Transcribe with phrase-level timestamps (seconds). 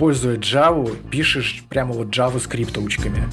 [0.00, 3.28] используя Java, пишешь прямо вот JavaScript учками.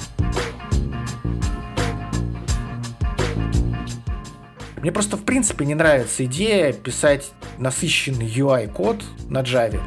[4.76, 9.80] Мне просто в принципе не нравится идея писать насыщенный UI-код на Java.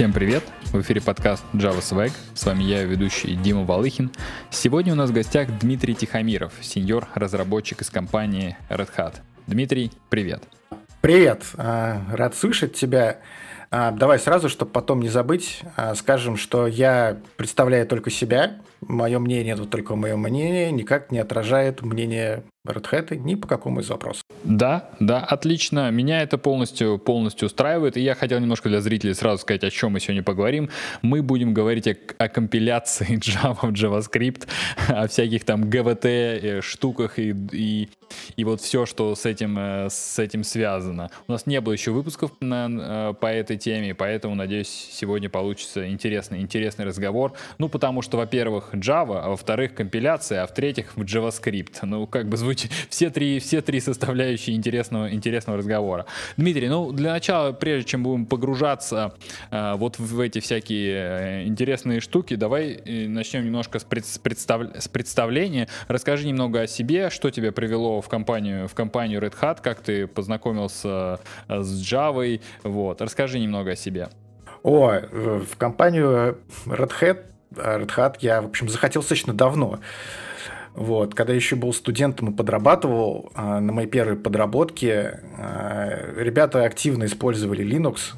[0.00, 0.42] Всем привет!
[0.72, 2.10] В эфире подкаст Java Swag.
[2.32, 4.10] С вами я, ведущий Дима Валыхин.
[4.48, 9.16] Сегодня у нас в гостях Дмитрий Тихомиров, сеньор-разработчик из компании Red Hat.
[9.46, 10.42] Дмитрий, привет!
[11.02, 13.18] Привет, а, рад слышать тебя.
[13.70, 18.56] А, давай сразу, чтобы потом не забыть, а, скажем, что я представляю только себя.
[18.80, 23.80] Мое мнение, это только мое мнение, никак не отражает мнение Red Hat ни по какому
[23.80, 24.22] из вопросов.
[24.44, 25.90] Да, да, отлично.
[25.90, 27.96] Меня это полностью, полностью устраивает.
[27.96, 30.68] И я хотел немножко для зрителей сразу сказать, о чем мы сегодня поговорим.
[31.00, 34.46] Мы будем говорить о, о компиляции Java в JavaScript,
[34.88, 37.88] о всяких там GVT э, штуках и, и,
[38.36, 41.10] и вот все, что с этим, э, с этим связано.
[41.28, 45.88] У нас не было еще выпусков на, э, по этой теме, поэтому, надеюсь, сегодня получится
[45.88, 47.32] интересный, интересный разговор.
[47.56, 51.78] Ну, потому что, во-первых, Java, а во-вторых, компиляция, а в-третьих, JavaScript.
[51.82, 56.06] Ну, как бы звучит все три, все три составляющие интересного, интересного разговора.
[56.36, 59.14] Дмитрий, ну для начала, прежде чем будем погружаться
[59.50, 64.18] э, вот в эти всякие э, интересные штуки, давай э, начнем немножко с, пред, с,
[64.18, 65.68] представ, с представления.
[65.88, 70.06] Расскажи немного о себе, что тебя привело в компанию, в компанию Red Hat, как ты
[70.06, 73.00] познакомился э, с Java, вот.
[73.00, 74.08] Расскажи немного о себе.
[74.62, 79.80] О, в компанию Red Hat, Red Hat я, в общем, захотел достаточно давно.
[80.74, 81.14] Вот.
[81.14, 87.64] Когда еще был студентом и подрабатывал, а, на моей первой подработке а, ребята активно использовали
[87.64, 88.14] Linux.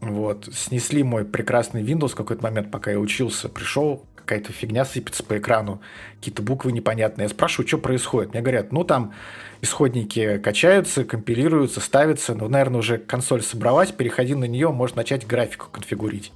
[0.00, 0.48] Вот.
[0.52, 3.48] Снесли мой прекрасный Windows в какой-то момент, пока я учился.
[3.48, 5.80] Пришел, какая-то фигня сыпется по экрану,
[6.16, 7.24] какие-то буквы непонятные.
[7.24, 8.32] Я спрашиваю, что происходит.
[8.32, 9.12] Мне говорят, ну там
[9.60, 15.68] исходники качаются, компилируются, ставятся, но, наверное, уже консоль собралась, переходи на нее, можно начать графику
[15.70, 16.32] конфигурить.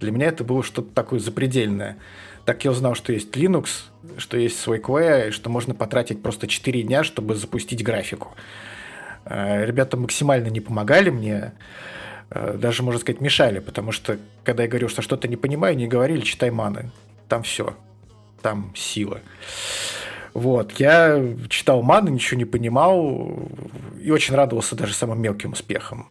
[0.00, 1.96] Для меня это было что-то такое запредельное.
[2.44, 3.68] Так я узнал, что есть Linux,
[4.18, 8.36] что есть свой QA, и что можно потратить просто 4 дня, чтобы запустить графику.
[9.24, 11.54] Э, ребята максимально не помогали мне,
[12.30, 15.88] э, даже, можно сказать, мешали, потому что, когда я говорил, что что-то не понимаю, они
[15.88, 16.90] говорили, читай маны.
[17.28, 17.74] Там все.
[18.42, 19.20] Там сила.
[20.34, 23.48] Вот, я читал маны, ничего не понимал
[24.00, 26.10] и очень радовался даже самым мелким успехам.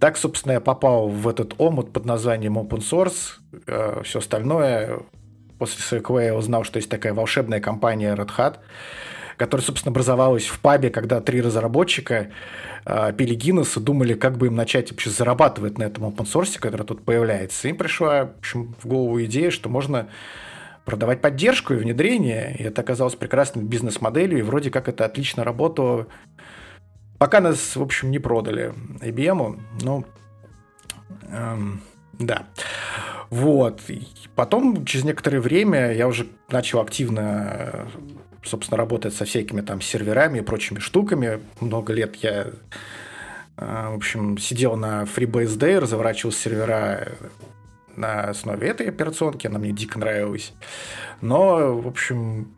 [0.00, 3.38] Так, собственно, я попал в этот омут под названием Open Source.
[3.66, 5.00] Э, все остальное
[5.58, 8.58] после Segway я узнал, что есть такая волшебная компания Red Hat,
[9.36, 12.30] которая, собственно, образовалась в пабе, когда три разработчика
[12.84, 16.58] э, пили Гиннес и думали, как бы им начать вообще зарабатывать на этом open source,
[16.58, 17.68] который тут появляется.
[17.68, 20.08] Им пришла в, общем, в голову идея, что можно
[20.84, 26.06] продавать поддержку и внедрение, и это оказалось прекрасной бизнес-моделью, и вроде как это отлично работало.
[27.18, 30.04] Пока нас, в общем, не продали IBM, ну,
[31.30, 31.80] эм,
[32.18, 32.46] да.
[33.30, 33.80] Вот.
[33.88, 37.88] И потом, через некоторое время, я уже начал активно,
[38.44, 41.40] собственно, работать со всякими там серверами и прочими штуками.
[41.60, 42.48] Много лет я,
[43.56, 47.12] э, в общем, сидел на FreeBSD, разворачивал сервера
[47.96, 50.52] на основе этой операционки, она мне дико нравилась.
[51.20, 52.54] Но, в общем,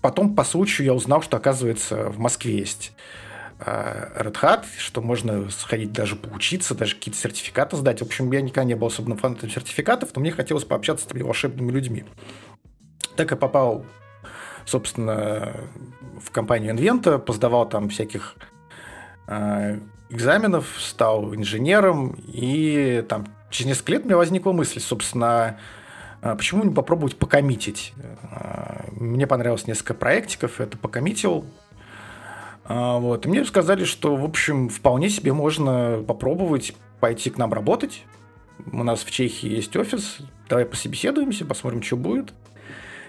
[0.00, 2.92] потом по случаю я узнал, что, оказывается, в Москве есть
[3.64, 8.00] Э, Red Hat, что можно сходить даже поучиться, даже какие-то сертификаты сдать.
[8.00, 11.22] В общем, я никогда не был особенно фанатом сертификатов, но мне хотелось пообщаться с этими
[11.22, 12.04] волшебными людьми.
[13.16, 13.84] Так я попал,
[14.64, 15.54] собственно,
[16.20, 18.36] в компанию Inventa, поздавал там всяких
[19.26, 19.78] э,
[20.10, 25.58] экзаменов, стал инженером, и там через несколько лет у меня возникла мысль, собственно,
[26.22, 27.94] э, почему не попробовать покоммитить?
[28.30, 31.44] Э, мне понравилось несколько проектиков, это покоммитил,
[32.64, 33.26] а, вот.
[33.26, 38.04] И мне сказали, что, в общем, вполне себе можно попробовать пойти к нам работать.
[38.70, 40.18] У нас в Чехии есть офис.
[40.48, 42.32] Давай пособеседуемся, посмотрим, что будет.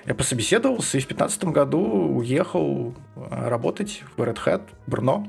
[0.05, 5.27] Я пособеседовался и в 2015 году уехал а, работать в Red Hat, Брно.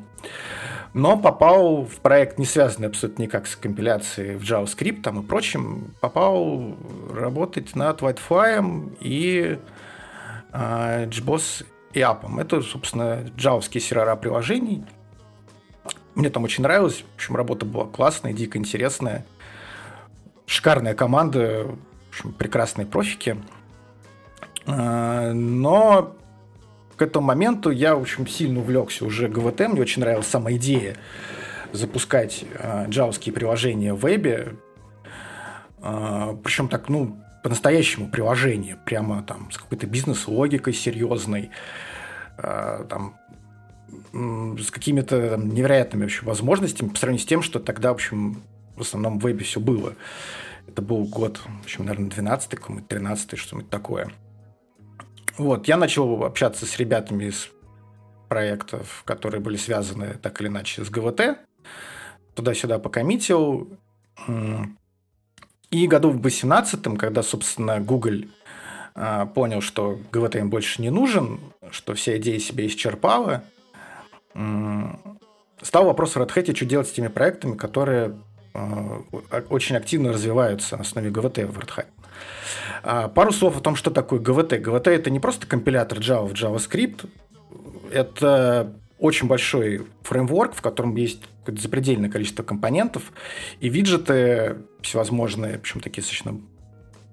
[0.95, 5.95] Но попал в проект, не связанный абсолютно никак с компиляцией в JavaScript там и прочим.
[6.01, 6.77] Попал
[7.13, 9.59] работать над Whitefly и
[10.53, 12.39] э, JBoss и апом.
[12.39, 14.85] Это, собственно, джавовские сервера приложений.
[16.15, 17.05] Мне там очень нравилось.
[17.13, 19.27] В общем, работа была классная, дико интересная.
[20.47, 23.37] Шикарная команда, в общем, прекрасные профики.
[24.67, 26.17] А, но
[26.97, 29.69] к этому моменту я, общем, сильно увлекся уже ГВТ.
[29.69, 30.97] Мне очень нравилась сама идея
[31.73, 34.55] запускать э, джавские приложения в вебе,
[35.83, 41.51] э, причем так, ну, по-настоящему приложение, прямо там с какой-то бизнес-логикой серьезной,
[42.39, 43.17] э, там,
[44.13, 48.41] с какими-то там, невероятными вообще возможностями по сравнению с тем, что тогда, в общем,
[48.77, 49.95] в основном в вебе все было.
[50.69, 54.11] Это был год, в общем, наверное, 12-й, 13-й, что-нибудь такое.
[55.37, 57.51] Вот, я начал общаться с ребятами из
[58.29, 61.39] проектов, которые были связаны так или иначе с ГВТ.
[62.35, 63.69] Туда-сюда покоммитил.
[65.71, 68.27] И году в 18 когда, собственно, Google
[68.95, 71.41] а, понял, что ГВТ им больше не нужен,
[71.71, 73.43] что все идеи себе исчерпала,
[75.63, 78.17] стал вопрос в Red Hat, что делать с теми проектами, которые
[78.53, 79.03] а,
[79.51, 81.87] очень активно развиваются на основе ГВТ в Red Hat.
[82.83, 84.61] А, пару слов о том, что такое ГВТ.
[84.61, 87.09] ГВТ это не просто компилятор Java в JavaScript,
[87.91, 93.13] это очень большой фреймворк, в котором есть какое-то запредельное количество компонентов,
[93.61, 96.41] и виджеты всевозможные, причем такие достаточно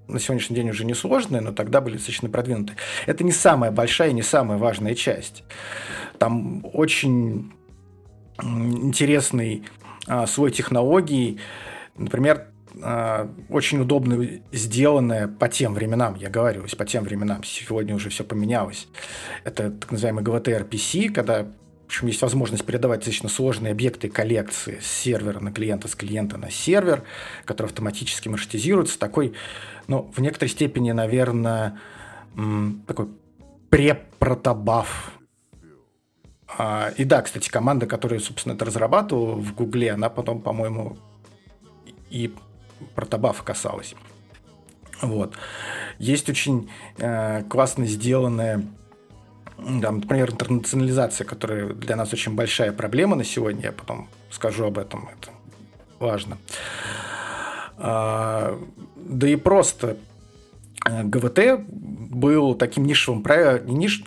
[0.08, 2.76] на сегодняшний день уже не сложные, но тогда были достаточно продвинутые.
[3.06, 5.44] Это не самая большая не самая важная часть.
[6.18, 7.52] Там очень
[8.40, 9.64] интересный
[10.06, 11.40] а, слой технологий.
[11.96, 12.46] Например,
[12.80, 18.24] а, очень удобно сделанное по тем временам, я говорю, по тем временам, сегодня уже все
[18.24, 18.88] поменялось.
[19.44, 21.46] Это так называемый GVT-RPC, когда
[21.92, 26.50] общем, есть возможность передавать достаточно сложные объекты коллекции с сервера на клиента, с клиента на
[26.50, 27.02] сервер,
[27.44, 28.98] который автоматически маршрутизируется.
[28.98, 29.34] Такой,
[29.88, 31.78] ну, в некоторой степени, наверное,
[32.86, 33.08] такой
[33.68, 35.12] препротобаф.
[36.56, 40.96] А, и да, кстати, команда, которая, собственно, это разрабатывала в Гугле, она потом, по-моему,
[42.08, 42.32] и
[42.94, 43.94] протобафа касалась.
[45.00, 45.34] Вот.
[45.98, 48.62] Есть очень э, классно сделанная
[49.56, 54.78] там, например, интернационализация, которая для нас очень большая проблема на сегодня, я потом скажу об
[54.78, 55.30] этом, это
[55.98, 56.38] важно.
[57.76, 58.58] А,
[58.96, 59.96] да и просто
[60.88, 63.24] э, ГВТ был таким нишевым
[63.66, 64.04] не ниш,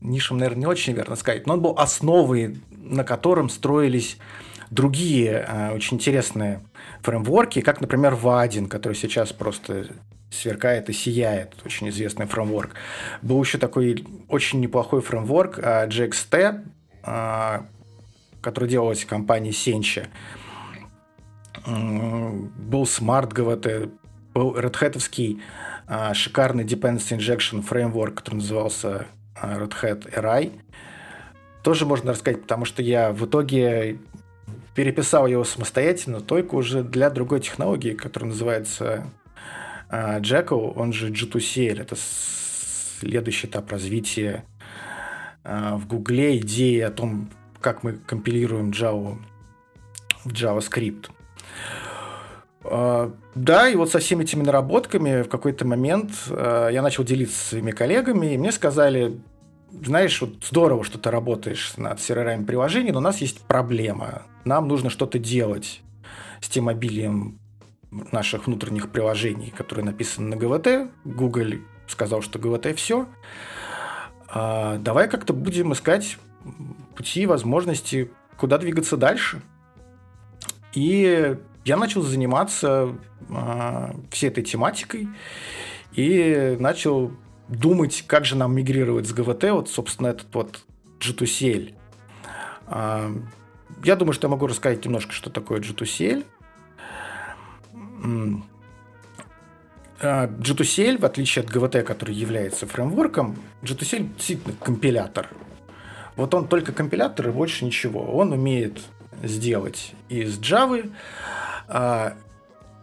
[0.00, 4.18] нишем, наверное, не очень верно сказать, но он был основой, на котором строились
[4.70, 6.60] другие э, очень интересные
[7.02, 9.86] фреймворки, как, например, Вадин, который сейчас просто
[10.30, 12.74] сверкает и сияет, очень известный фреймворк.
[13.22, 16.64] Был еще такой очень неплохой фреймворк JXT,
[17.02, 17.66] а,
[18.40, 20.08] который делался компанией Sencha.
[21.66, 23.90] Был Smart GVT,
[24.34, 25.40] был Red Hat
[25.88, 29.06] а, шикарный Dependency Injection фреймворк, который назывался
[29.40, 30.60] Red Hat RI.
[31.62, 33.98] Тоже можно рассказать, потому что я в итоге
[34.76, 39.10] переписал его самостоятельно, только уже для другой технологии, которая называется
[39.88, 44.44] а, Джекл, он же G2CL, это следующий этап развития
[45.42, 47.30] а, в Гугле, идеи о том,
[47.62, 49.16] как мы компилируем Java
[50.24, 51.06] в JavaScript.
[52.64, 57.48] А, да, и вот со всеми этими наработками в какой-то момент я начал делиться с
[57.48, 59.18] своими коллегами, и мне сказали,
[59.70, 64.22] знаешь, вот здорово, что ты работаешь над CRM приложений, но у нас есть проблема.
[64.44, 65.82] Нам нужно что-то делать
[66.40, 67.38] с тем обилием
[67.90, 70.90] наших внутренних приложений, которые написаны на ГВТ.
[71.04, 73.06] Google сказал, что ГВТ все.
[74.28, 76.18] А давай как-то будем искать
[76.94, 79.42] пути, возможности, куда двигаться дальше.
[80.74, 82.96] И я начал заниматься
[83.30, 85.08] а, всей этой тематикой
[85.92, 87.12] и начал
[87.48, 90.60] думать, как же нам мигрировать с ГВТ, вот, собственно, этот вот
[91.00, 91.74] G2CL.
[92.66, 93.12] А,
[93.84, 96.24] я думаю, что я могу рассказать немножко, что такое G2CL.
[100.00, 105.28] G2CL, в отличие от GVT, который является фреймворком, G2CL действительно компилятор.
[106.16, 108.00] Вот он только компилятор и больше ничего.
[108.00, 108.80] Он умеет
[109.22, 110.90] сделать из Java
[111.68, 112.14] uh,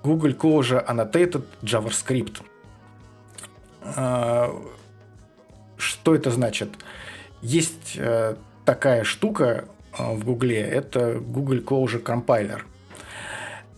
[0.04, 2.42] Google Closure Annotated JavaScript.
[3.84, 4.72] Uh,
[5.78, 6.70] что это значит?
[7.42, 9.66] Есть uh, такая штука
[9.98, 12.62] в Google, это Google Closure Compiler.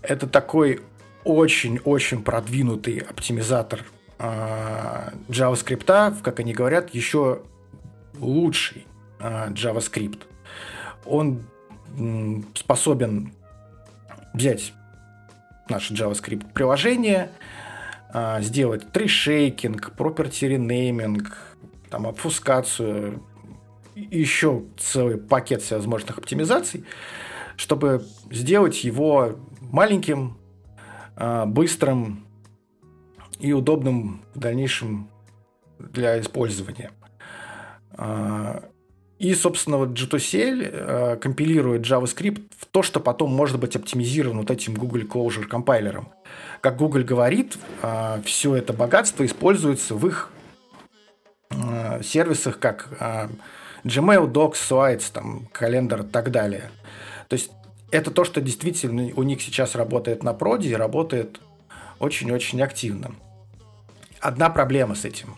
[0.01, 0.81] Это такой
[1.23, 3.83] очень-очень продвинутый оптимизатор
[4.19, 7.41] э, JavaScript, как они говорят, еще
[8.19, 8.85] лучший
[9.19, 10.21] э, JavaScript.
[11.05, 11.43] Он
[11.97, 13.33] э, способен
[14.33, 14.73] взять
[15.67, 17.31] наше JavaScript приложение,
[18.15, 21.27] э, сделать трешейкинг, property renaming,
[21.89, 23.21] там, обфускацию,
[23.95, 26.83] еще целый пакет всевозможных оптимизаций,
[27.55, 30.37] чтобы сделать его маленьким,
[31.15, 32.25] а, быстрым
[33.39, 35.09] и удобным в дальнейшем
[35.79, 36.91] для использования.
[37.91, 38.63] А,
[39.17, 44.51] И, собственно, вот G2CL э, компилирует JavaScript в то, что потом может быть оптимизировано вот
[44.51, 46.09] этим Google Closure компайлером.
[46.61, 50.31] Как Google говорит, э, все это богатство используется в их
[51.51, 53.27] э, сервисах, как э,
[53.83, 56.71] Gmail, Docs, Slides, там, календар и так далее.
[57.27, 57.51] То есть
[57.91, 61.39] это то, что действительно у них сейчас работает на проде и работает
[61.99, 63.15] очень-очень активно.
[64.19, 65.37] Одна проблема с этим.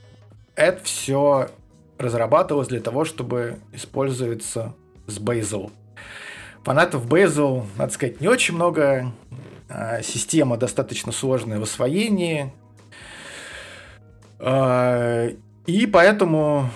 [0.55, 1.49] Это все
[1.97, 4.73] разрабатывалось для того, чтобы использоваться
[5.07, 5.71] с Bazel.
[6.63, 9.11] Фанатов Bazel, надо сказать, не очень много.
[9.69, 12.51] А, система достаточно сложная в освоении.
[14.39, 15.27] А,
[15.65, 16.69] и поэтому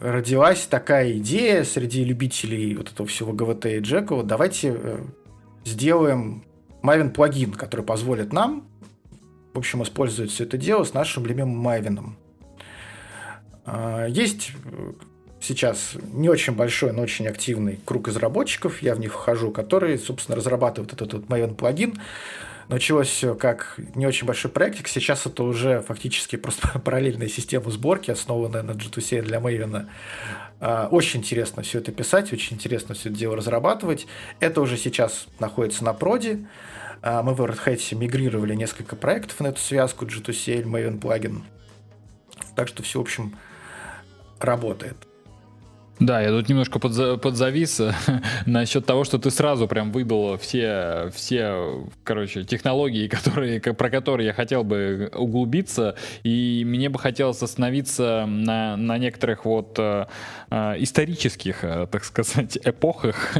[0.00, 4.22] родилась такая идея среди любителей вот этого всего GVT и Jekyll.
[4.24, 5.04] Давайте э,
[5.64, 6.44] сделаем
[6.82, 8.66] Maven плагин, который позволит нам,
[9.54, 12.10] в общем, использовать все это дело с нашим любимым Maven.
[13.64, 14.92] А, есть э,
[15.42, 20.36] сейчас не очень большой, но очень активный круг разработчиков, я в них вхожу, которые, собственно,
[20.36, 22.00] разрабатывают этот вот Maven плагин.
[22.68, 28.10] Началось все как не очень большой проектик, сейчас это уже фактически просто параллельная система сборки,
[28.10, 29.88] основанная на G2C для Maven.
[30.60, 34.06] А, очень интересно все это писать, очень интересно все это дело разрабатывать.
[34.38, 36.46] Это уже сейчас находится на проде.
[37.02, 41.42] А, мы в Red Hat мигрировали несколько проектов на эту связку G2CL, Maven плагин.
[42.54, 43.36] Так что все, в общем,
[44.38, 44.96] работает.
[46.00, 47.80] Да, я тут немножко подза подзавис
[48.46, 54.32] насчет того, что ты сразу прям выдал все, все, короче, технологии, которые, про которые я
[54.32, 55.94] хотел бы углубиться,
[56.24, 60.06] и мне бы хотелось остановиться на, на некоторых вот э,
[60.50, 63.36] э исторических, э, так сказать, эпохах,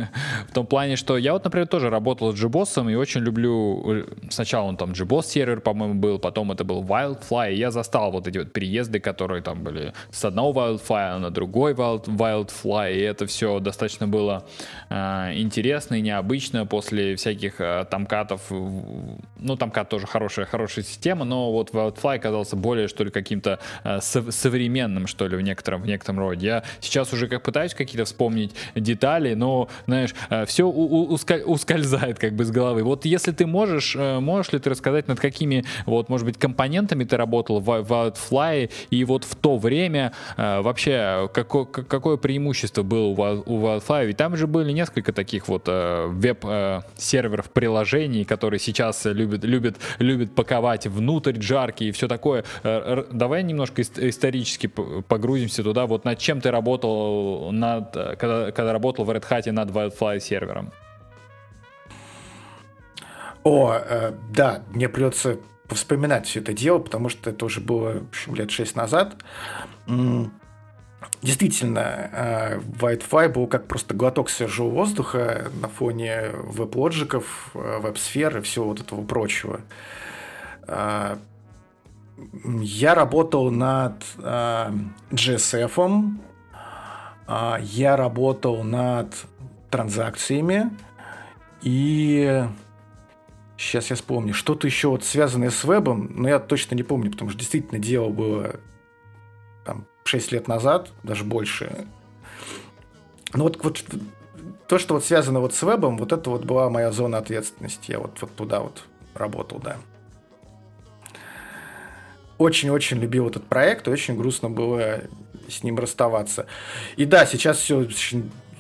[0.49, 4.05] в том плане, что я вот, например, тоже работал с JBoss и очень люблю, э,
[4.31, 8.29] сначала он там JBoss сервер, по-моему, был, потом это был Wildfly, и я застал вот
[8.29, 12.05] эти вот переезды, которые там были с одного Wildfly на другой Wild,
[12.51, 14.45] Fly, и это все достаточно было
[14.91, 18.41] э, интересно и необычно после всяких э, тамкатов.
[18.51, 24.01] Ну, тамкат тоже хорошая, хорошая система, но вот Wildfly оказался более, что ли, каким-то э,
[24.01, 26.47] современным, что ли, в некотором, в некотором роде.
[26.47, 32.45] Я сейчас уже как пытаюсь какие-то вспомнить детали, но, знаешь, э, все ускользает как бы
[32.45, 32.83] с головы.
[32.83, 37.05] Вот если ты можешь, э, можешь ли ты рассказать, над какими, вот, может быть, компонентами
[37.05, 43.43] ты работал в Wildfly, и вот в то время э, вообще какое, какое преимущество было
[43.45, 49.05] у Wildfire, ведь там же были несколько таких вот э, веб-серверов, э, приложений, которые сейчас
[49.05, 52.45] любят, любят, любят паковать внутрь джарки и все такое.
[52.63, 55.85] Э, давай немножко исторически погрузимся туда.
[55.87, 60.21] Вот над чем ты работал, над, э, когда, когда работал в Red Hat над Wildfire
[60.21, 60.73] сервером?
[63.45, 65.37] О, э, да, мне придется
[65.69, 69.17] вспоминать все это дело, потому что это уже было в общем, лет шесть назад.
[71.23, 78.81] Действительно, Wi-Fi был как просто глоток свежего воздуха на фоне веб-лоджиков, веб-сфер и всего вот
[78.81, 79.61] этого прочего.
[80.67, 81.19] А,
[82.61, 84.03] я работал над
[85.11, 86.19] GSF,
[87.61, 89.15] я работал над
[89.71, 90.71] транзакциями,
[91.63, 92.45] и
[93.57, 97.31] сейчас я вспомню, что-то еще вот связанное с вебом, но я точно не помню, потому
[97.31, 98.57] что действительно дело было
[100.05, 101.87] 6 лет назад, даже больше.
[103.35, 103.85] Ну вот, вот
[104.69, 107.93] то, что вот связано вот с вебом, вот это вот была моя зона ответственности.
[107.93, 109.77] Я вот, вот туда вот работал, да.
[112.39, 115.03] Очень-очень любил этот проект, очень грустно было
[115.49, 116.47] с ним расставаться.
[116.97, 117.87] И да, сейчас все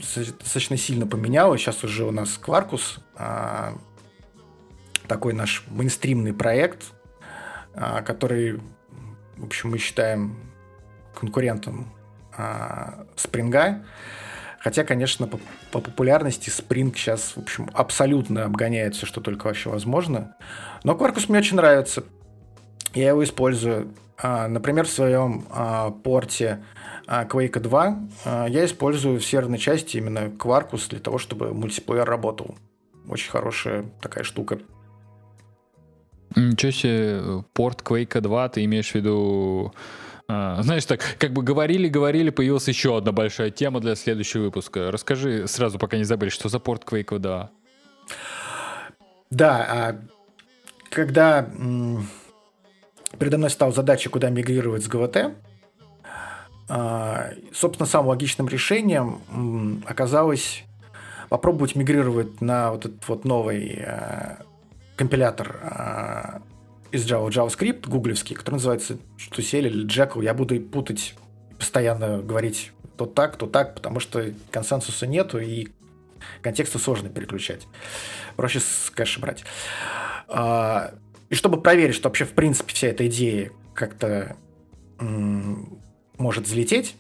[0.03, 1.61] достаточно сильно поменялось.
[1.61, 3.75] Сейчас уже у нас Quarkus, а,
[5.09, 6.93] такой наш мейнстримный проект,
[7.75, 8.61] а, который,
[9.37, 10.52] в общем, мы считаем
[11.15, 11.93] конкурентом
[12.37, 13.85] а, Спринга.
[14.63, 15.41] Хотя, конечно, по,
[15.73, 20.37] по популярности Spring сейчас, в общем, абсолютно обгоняет все, что только вообще возможно.
[20.85, 22.05] Но Quarkus мне очень нравится.
[22.95, 23.93] Я его использую.
[24.17, 26.63] А, например, в своем а, порте
[27.09, 32.57] Quake 2 а, я использую в серверной части именно Quarkus для того, чтобы мультиплеер работал.
[33.09, 34.61] Очень хорошая такая штука.
[36.37, 39.75] Ничего себе, порт Quake 2, ты имеешь в виду
[40.33, 44.91] а, знаешь, так, как бы говорили-говорили, появилась еще одна большая тема для следующего выпуска.
[44.91, 47.51] Расскажи сразу, пока не забыли, что за порт Quake 2?
[49.31, 50.01] Да, а
[50.91, 52.07] когда м-
[53.19, 55.35] передо мной стала задача, куда мигрировать с ГВТ,
[56.69, 60.65] а, собственно, самым логичным решением м- оказалось
[61.29, 64.39] попробовать мигрировать на вот этот вот новый а,
[64.97, 66.43] компилятор а,
[66.93, 70.23] из Java JavaScript гуглевский, который называется что сели или Jekyll.
[70.23, 71.15] Я буду путать,
[71.59, 75.69] постоянно говорить то так, то так, потому что консенсуса нету и
[76.43, 77.67] контексты сложно переключать.
[78.37, 79.45] Проще с кэша брать.
[80.29, 80.95] А,
[81.31, 84.37] и чтобы проверить, что вообще в принципе вся эта идея как-то
[84.99, 86.95] может взлететь,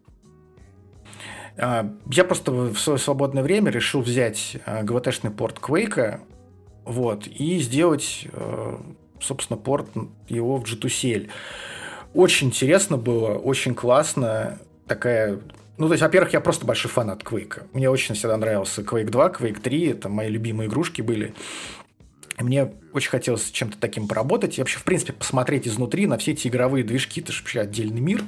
[1.58, 6.20] а, я просто в свое свободное время решил взять GVT-шный а, порт Quake
[6.84, 8.76] вот, и сделать, э,
[9.22, 9.88] собственно, порт
[10.28, 11.30] его в G2CL.
[12.14, 14.58] Очень интересно было, очень классно.
[14.86, 15.38] Такая
[15.78, 17.62] ну, то есть, во-первых, я просто большой фанат Quake.
[17.72, 21.34] Мне очень всегда нравился Quake 2, Quake 3, это мои любимые игрушки были.
[22.38, 24.58] Мне очень хотелось чем-то таким поработать.
[24.58, 27.20] И вообще, в принципе, посмотреть изнутри на все эти игровые движки.
[27.20, 28.22] Это же вообще отдельный мир.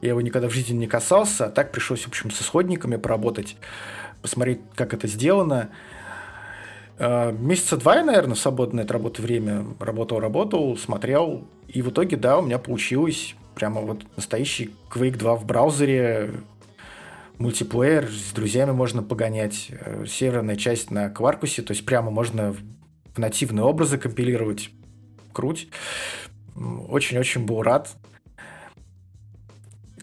[0.00, 1.46] Я его никогда в жизни не касался.
[1.46, 3.56] А так пришлось, в общем, с исходниками поработать.
[4.22, 5.70] Посмотреть, как это сделано.
[6.98, 11.46] А, месяца два я, наверное, свободное от работы время работал, работал, смотрел.
[11.68, 16.30] И в итоге, да, у меня получилось прямо вот настоящий Quake 2 в браузере.
[17.38, 19.68] Мультиплеер, с друзьями можно погонять.
[19.70, 22.54] Э, северная часть на Кваркусе, то есть прямо можно
[23.14, 24.70] в нативные образы компилировать.
[25.32, 25.68] Круть.
[26.54, 27.90] Очень-очень был рад.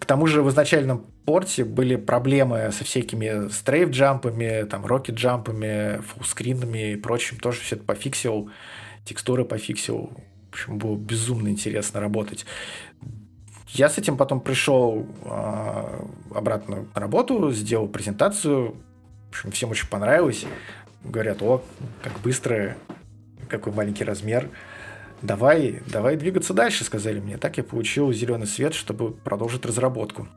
[0.04, 6.96] К тому же в изначальном порте были проблемы со всякими стрейф-джампами, там, рокет-джампами, фуллскринами и
[6.98, 7.38] прочим.
[7.40, 8.52] Тоже все это пофиксил,
[9.06, 10.12] текстуры пофиксил.
[10.50, 12.46] В общем, было безумно интересно работать.
[13.70, 16.06] Я с этим потом пришел э,
[16.36, 18.76] обратно на работу, сделал презентацию.
[19.28, 20.46] В общем, всем очень понравилось.
[21.06, 21.64] Говорят, о,
[22.04, 22.76] как быстро,
[23.48, 24.50] какой маленький размер.
[25.24, 27.38] Давай, давай двигаться дальше, сказали мне.
[27.38, 30.28] Так я получил зеленый свет, чтобы продолжить разработку.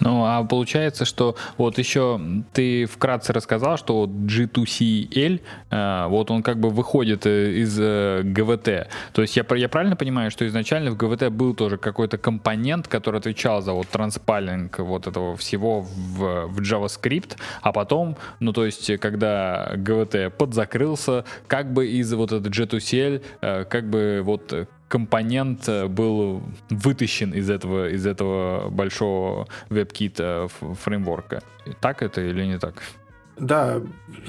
[0.00, 2.20] Ну, а получается, что вот еще
[2.52, 5.40] ты вкратце рассказал, что вот G2CL,
[5.70, 8.86] э, вот он как бы выходит э, из э, GVT.
[9.12, 13.18] То есть я, я правильно понимаю, что изначально в GVT был тоже какой-то компонент, который
[13.18, 18.98] отвечал за вот транспайлинг вот этого всего в, в JavaScript, а потом, ну то есть
[18.98, 26.42] когда GVT подзакрылся, как бы из вот этого G2CL, как бы вот компонент э, был
[26.70, 30.48] вытащен из этого, из этого большого WebKit
[30.82, 31.42] фреймворка.
[31.80, 32.82] Так это или не так?
[33.36, 33.80] Да,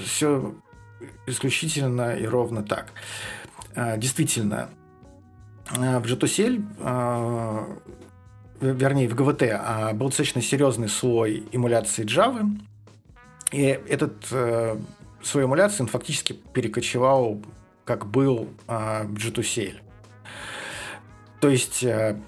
[0.04, 0.54] все
[1.26, 2.92] исключительно и ровно так.
[3.76, 4.70] А, действительно,
[5.72, 7.66] а, в G2CL, а,
[8.62, 12.46] вернее, в GVT был достаточно серьезный слой эмуляции Java,
[13.52, 14.78] и этот э,
[15.24, 17.42] свою эмуляцию он фактически перекочевал,
[17.84, 19.80] как был в G2CL.
[21.40, 22.20] То есть э,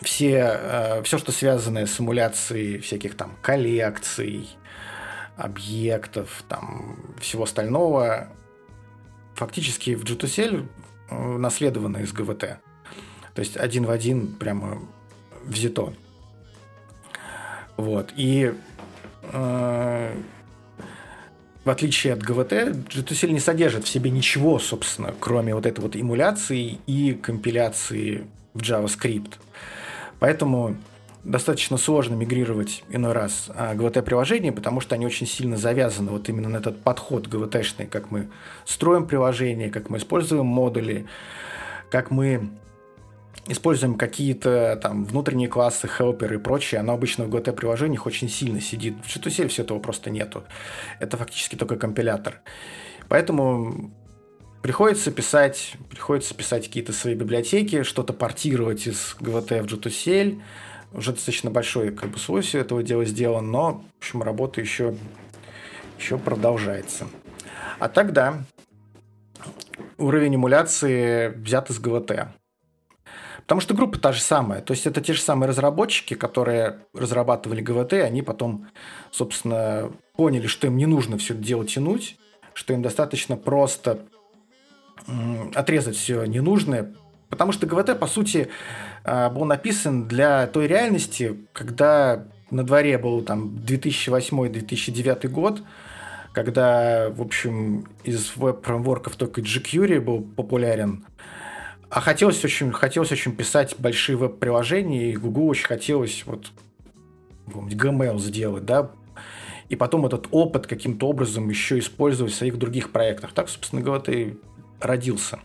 [0.00, 4.48] все, э, все, что связано с эмуляцией всяких там коллекций,
[5.36, 8.28] объектов, там, всего остального,
[9.34, 10.66] фактически в G2CL
[11.10, 12.56] э, наследовано из GVT.
[13.34, 14.82] То есть один в один прямо
[15.44, 15.94] взято.
[17.76, 18.12] Вот.
[18.16, 18.52] И
[21.64, 25.96] в отличие от GVT, G2CL не содержит в себе ничего, собственно, кроме вот этой вот
[25.96, 29.34] эмуляции и компиляции в JavaScript.
[30.18, 30.76] Поэтому
[31.24, 36.56] достаточно сложно мигрировать иной раз GVT-приложения, потому что они очень сильно завязаны вот именно на
[36.56, 38.28] этот подход GVT-шный, как мы
[38.64, 41.06] строим приложение, как мы используем модули,
[41.90, 42.50] как мы
[43.48, 48.96] используем какие-то там внутренние классы, хелперы и прочее, оно обычно в GT-приложениях очень сильно сидит.
[49.02, 50.44] В g все этого просто нету.
[51.00, 52.40] Это фактически только компилятор.
[53.08, 53.92] Поэтому
[54.62, 60.38] приходится писать, приходится писать какие-то свои библиотеки, что-то портировать из GVT в g
[60.92, 64.94] Уже достаточно большой как бы, слой все этого дела сделан, но, в общем, работа еще,
[65.98, 67.08] еще продолжается.
[67.80, 68.44] А тогда
[69.98, 72.28] уровень эмуляции взят из GVT.
[73.42, 74.60] Потому что группа та же самая.
[74.60, 78.68] То есть это те же самые разработчики, которые разрабатывали ГВТ, они потом,
[79.10, 82.16] собственно, поняли, что им не нужно все это дело тянуть,
[82.54, 84.00] что им достаточно просто
[85.54, 86.94] отрезать все ненужное,
[87.28, 88.48] потому что ГВТ, по сути,
[89.04, 95.62] а, был написан для той реальности, когда на дворе был там 2008-2009 год,
[96.32, 101.04] когда, в общем, из веб-фреймворков только jQuery был популярен,
[101.92, 106.50] а хотелось очень, хотелось очень писать большие веб-приложения, и Google очень хотелось вот
[107.46, 108.92] Gmail сделать, да,
[109.68, 113.34] и потом этот опыт каким-то образом еще использовать в своих других проектах.
[113.34, 114.38] Так, собственно говоря, ты
[114.80, 115.40] родился.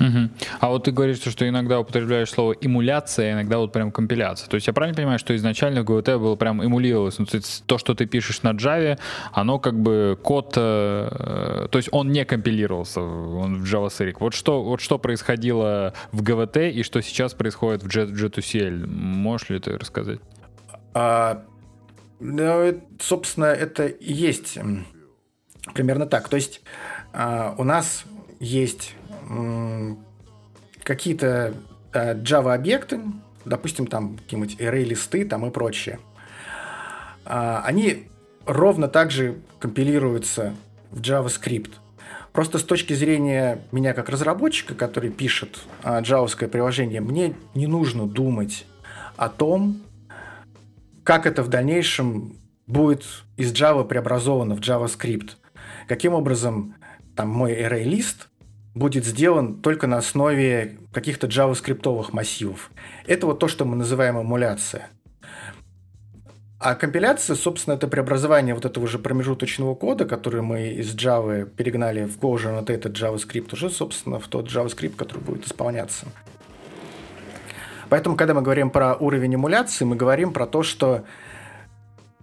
[0.00, 0.30] Угу.
[0.60, 4.48] А вот ты говоришь, что иногда употребляешь слово эмуляция, а иногда вот прям компиляция.
[4.48, 7.18] То есть я правильно понимаю, что изначально GVT было прям эмулировалось?
[7.18, 8.98] Ну, то, есть то, что ты пишешь на Java,
[9.32, 14.16] оно как бы код, э, то есть он не компилировался он в JavaScript.
[14.20, 18.86] Вот что, вот что происходило в GVT и что сейчас происходит в G2CL?
[18.86, 20.20] Можешь ли ты рассказать?
[20.94, 21.44] А,
[22.20, 24.58] Ну, собственно, это и есть
[25.74, 26.28] примерно так.
[26.28, 26.62] То есть
[27.12, 28.04] а, у нас
[28.38, 28.94] есть
[30.82, 31.54] какие-то
[31.92, 33.00] а, Java-объекты,
[33.44, 36.00] допустим, там какие-нибудь array-листы там и прочее.
[37.24, 38.08] А, они
[38.46, 40.54] ровно так же компилируются
[40.90, 41.72] в JavaScript.
[42.32, 48.66] Просто с точки зрения меня как разработчика, который пишет джавовское приложение, мне не нужно думать
[49.16, 49.82] о том,
[51.02, 52.36] как это в дальнейшем
[52.68, 53.04] будет
[53.36, 55.30] из Java преобразовано в JavaScript.
[55.88, 56.76] Каким образом
[57.16, 58.29] там мой array-лист
[58.74, 62.70] будет сделан только на основе каких-то JavaScript массивов.
[63.06, 64.90] Это вот то, что мы называем эмуляция.
[66.58, 72.04] А компиляция, собственно, это преобразование вот этого же промежуточного кода, который мы из Java перегнали
[72.04, 76.06] в Go уже на этот JavaScript, уже, собственно, в тот JavaScript, который будет исполняться.
[77.88, 81.04] Поэтому, когда мы говорим про уровень эмуляции, мы говорим про то, что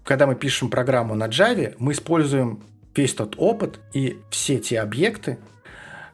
[0.04, 2.62] когда мы пишем программу на Java, мы используем
[2.96, 5.40] весь тот опыт и все те объекты,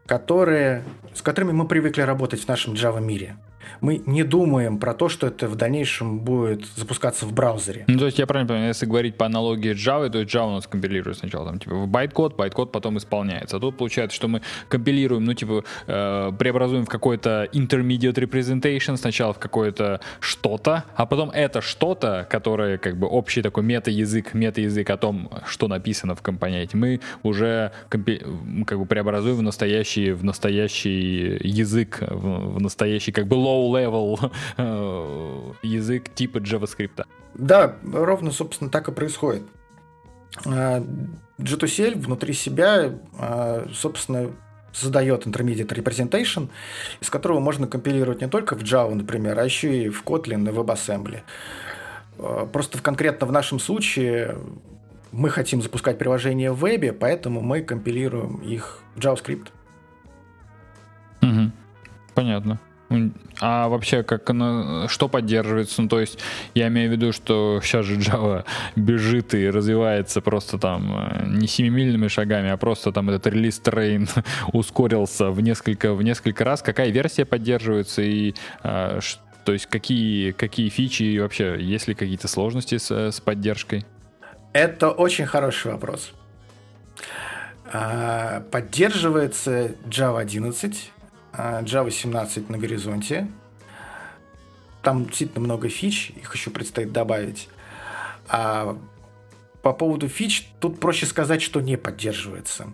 [0.06, 3.36] которые, с которыми мы привыкли работать в нашем Java мире
[3.82, 7.86] мы не думаем про то, что это в дальнейшем будет запускаться в браузере.
[7.88, 10.68] Ну, то есть я правильно понимаю, если говорить по аналогии Java, то Java у нас
[10.68, 13.58] компилирует сначала там типа в байткод, байткод потом исполняется.
[13.58, 19.34] А тут получается, что мы компилируем, ну типа э, преобразуем в какой-то intermediate representation сначала
[19.34, 24.98] в какое-то что-то, а потом это что-то, которое как бы общий такой мета-язык, мета-язык о
[24.98, 32.00] том, что написано в компоненте, мы уже как бы преобразуем в настоящий, в настоящий язык,
[32.02, 37.06] в, в настоящий как бы low-level э, язык типа JavaScript.
[37.34, 39.44] Да, ровно, собственно, так и происходит.
[41.40, 44.32] G2CL внутри себя, э, собственно,
[44.72, 46.50] создает Intermediate Representation,
[47.02, 50.54] из которого можно компилировать не только в Java, например, а еще и в Kotlin и
[50.54, 51.22] WebAssembly.
[52.18, 54.38] Э, просто конкретно в нашем случае
[55.12, 59.48] мы хотим запускать приложения в вебе, поэтому мы компилируем их в JavaScript.
[61.22, 61.52] Угу.
[62.16, 62.60] Понятно.
[63.40, 65.82] А вообще, как оно, что поддерживается?
[65.82, 66.20] Ну, то есть,
[66.54, 71.48] я имею в виду, что сейчас же Java бежит и развивается просто там э, не
[71.48, 74.08] семимильными шагами, а просто там этот релиз трейн
[74.54, 76.62] ускорился в несколько, в несколько раз.
[76.62, 79.00] Какая версия поддерживается и а,
[79.46, 83.86] то есть какие, какие фичи и вообще есть ли какие-то сложности с, с поддержкой?
[84.54, 86.14] Это очень хороший вопрос.
[87.72, 91.03] А, поддерживается Java 11, а,
[91.34, 93.28] Java 17 на горизонте.
[94.82, 97.50] Там действительно много фич, их еще предстоит добавить.
[98.28, 98.78] А
[99.62, 102.68] по поводу фич, тут проще сказать, что не поддерживается.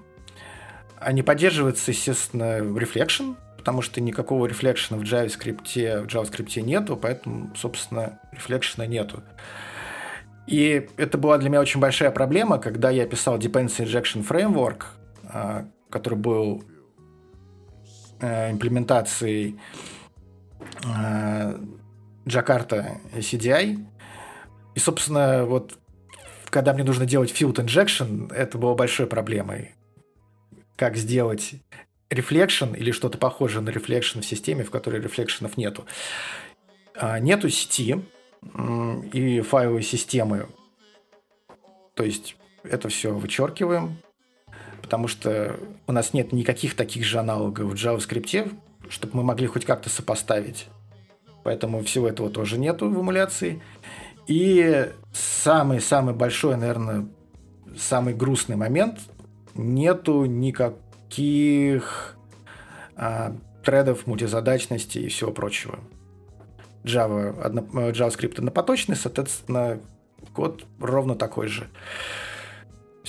[0.98, 7.56] А не поддерживается, естественно, Reflection, потому что никакого рефлекшена в JavaScript, в JavaScript нету, поэтому,
[7.56, 9.22] собственно, рефлекшена нету.
[10.48, 14.86] И это была для меня очень большая проблема, когда я писал Dependency Injection Framework,
[15.26, 16.63] а, который был
[18.20, 19.60] э, имплементацией
[20.84, 21.60] э,
[22.26, 23.86] Jakarta CDI.
[24.76, 25.78] И, собственно, вот
[26.50, 29.76] когда мне нужно делать field injection, это было большой проблемой.
[30.76, 31.56] Как сделать
[32.10, 35.86] reflection или что-то похожее на reflection в системе, в которой рефлекшенов нету.
[36.96, 38.04] А, нету сети
[39.14, 40.48] и файловой системы.
[41.94, 43.98] То есть это все вычеркиваем,
[44.89, 48.52] потому что у нас нет никаких таких же аналогов в JavaScript,
[48.89, 50.65] чтобы мы могли хоть как-то сопоставить.
[51.43, 53.62] Поэтому всего этого тоже нету в эмуляции.
[54.25, 57.08] И самый-самый большой, наверное,
[57.78, 58.99] самый грустный момент–
[59.54, 62.15] нету никаких
[62.95, 65.78] а, тредов, мультизадачности и всего прочего.
[66.84, 69.80] Java, одно, JavaScript однопоточный, соответственно,
[70.34, 71.67] код ровно такой же.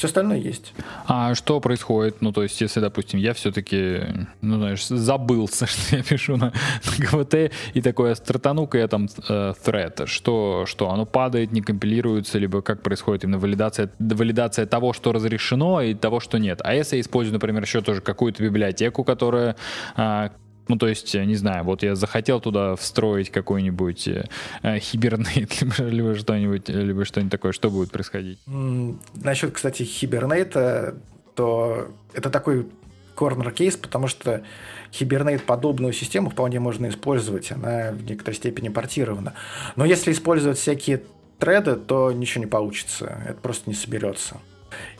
[0.00, 0.72] Все остальное есть.
[1.06, 2.22] А что происходит?
[2.22, 4.00] Ну, то есть, если, допустим, я все-таки,
[4.40, 6.54] ну, знаешь, забылся, что я пишу на,
[6.86, 12.38] на ГВТ, и такое стартану-ка я там э, thread, что, что оно падает, не компилируется,
[12.38, 16.62] либо как происходит именно валидация, валидация того, что разрешено, и того, что нет.
[16.64, 19.54] А если я использую, например, еще тоже какую-то библиотеку, которая
[19.98, 20.30] э,
[20.70, 26.14] ну, то есть, не знаю, вот я захотел туда встроить какой-нибудь э, хибернейт, либо, либо
[26.14, 28.38] что-нибудь, либо что-нибудь такое, что будет происходить?
[28.46, 30.94] Насчет, кстати, хибернейта,
[31.34, 32.68] то это такой
[33.16, 34.44] корнер кейс, потому что
[34.92, 39.34] Hibernate подобную систему вполне можно использовать, она в некоторой степени портирована.
[39.74, 41.02] Но если использовать всякие
[41.38, 44.36] треды, то ничего не получится, это просто не соберется.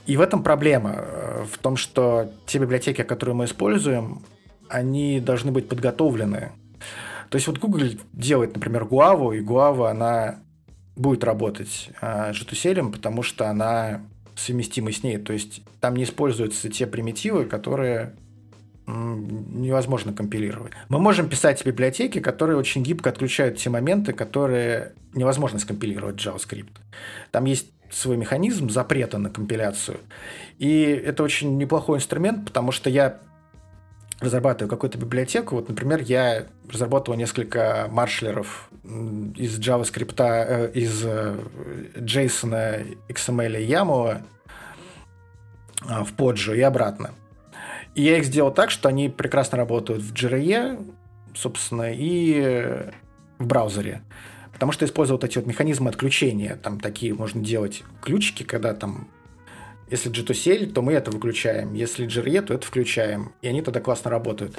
[0.07, 4.23] И в этом проблема, э, в том, что те библиотеки, которые мы используем,
[4.71, 6.53] они должны быть подготовлены.
[7.29, 10.41] То есть вот Google делает, например, Guava, и Guava, она
[10.97, 14.03] будет работать э, G2CL, потому что она
[14.37, 15.19] совместима с ней.
[15.19, 18.15] То есть там не используются те примитивы, которые
[18.87, 20.73] невозможно компилировать.
[20.89, 26.73] Мы можем писать библиотеки, которые очень гибко отключают те моменты, которые невозможно скомпилировать в JavaScript.
[27.31, 29.99] Там есть свой механизм запрета на компиляцию.
[30.59, 33.21] И это очень неплохой инструмент, потому что я
[34.21, 35.57] разрабатываю какую-то библиотеку.
[35.57, 41.37] Вот, например, я разработал несколько маршалеров из JavaScript, э, из э,
[41.97, 44.23] JSON, XML и YAML
[45.89, 47.13] э, в Podge и обратно.
[47.95, 50.95] И я их сделал так, что они прекрасно работают в JRE,
[51.35, 52.91] собственно, и
[53.39, 54.03] в браузере.
[54.53, 56.57] Потому что использовал вот эти вот механизмы отключения.
[56.57, 59.09] Там такие можно делать ключики, когда там
[59.91, 61.75] если G2CL, то мы это выключаем.
[61.75, 63.33] Если JRE, то это включаем.
[63.43, 64.57] И они тогда классно работают.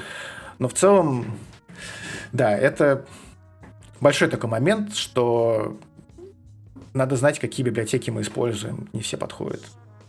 [0.59, 1.37] Но в целом,
[2.31, 3.05] да, это
[3.99, 5.79] большой такой момент, что
[6.93, 8.89] надо знать, какие библиотеки мы используем.
[8.93, 9.61] Не все подходят.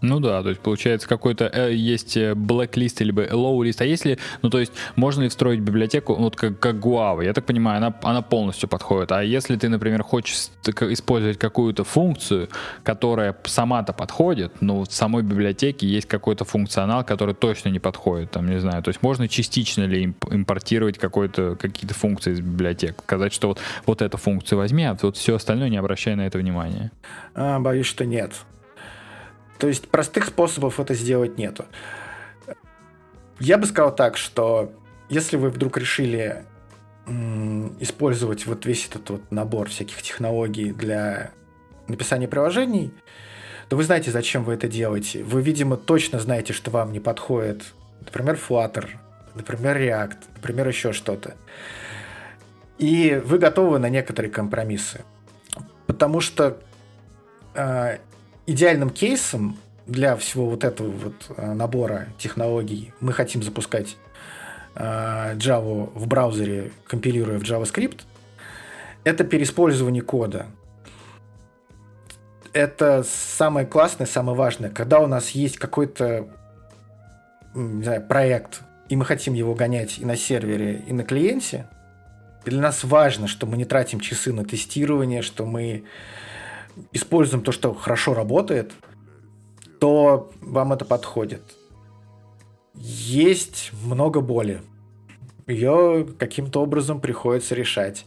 [0.02, 4.18] Ну да, то есть получается какой-то э, есть э, blacklist либо low list, а если,
[4.42, 7.94] ну то есть можно ли встроить библиотеку, вот как, как Guava, я так понимаю, она,
[8.02, 12.48] она полностью подходит, а если ты, например, хочешь использовать какую-то функцию,
[12.82, 18.48] которая сама-то подходит, но в самой библиотеке есть какой-то функционал, который точно не подходит, там,
[18.48, 23.48] не знаю, то есть можно частично ли импортировать какой-то, какие-то функции из библиотек, сказать, что
[23.48, 26.90] вот, вот эту функцию возьми, а вот все остальное не обращай на это внимания.
[27.34, 28.32] А, боюсь, что нет.
[29.62, 31.66] То есть простых способов это сделать нету.
[33.38, 34.72] Я бы сказал так, что
[35.08, 36.44] если вы вдруг решили
[37.78, 41.30] использовать вот весь этот вот набор всяких технологий для
[41.86, 42.92] написания приложений,
[43.68, 45.22] то вы знаете, зачем вы это делаете.
[45.22, 47.62] Вы, видимо, точно знаете, что вам не подходит,
[48.00, 48.88] например, Flutter,
[49.36, 51.36] например, React, например, еще что-то.
[52.78, 55.02] И вы готовы на некоторые компромиссы.
[55.86, 56.58] Потому что
[57.54, 57.98] э,
[58.46, 63.96] идеальным кейсом для всего вот этого вот э, набора технологий мы хотим запускать
[64.74, 68.02] э, Java в браузере, компилируя в JavaScript,
[69.04, 70.46] это переиспользование кода.
[72.52, 74.70] Это самое классное, самое важное.
[74.70, 76.28] Когда у нас есть какой-то
[77.54, 81.66] знаю, проект, и мы хотим его гонять и на сервере, и на клиенте,
[82.44, 85.84] для нас важно, что мы не тратим часы на тестирование, что мы
[86.92, 88.72] используем то, что хорошо работает,
[89.80, 91.42] то вам это подходит.
[92.74, 94.62] Есть много боли.
[95.46, 98.06] Ее каким-то образом приходится решать.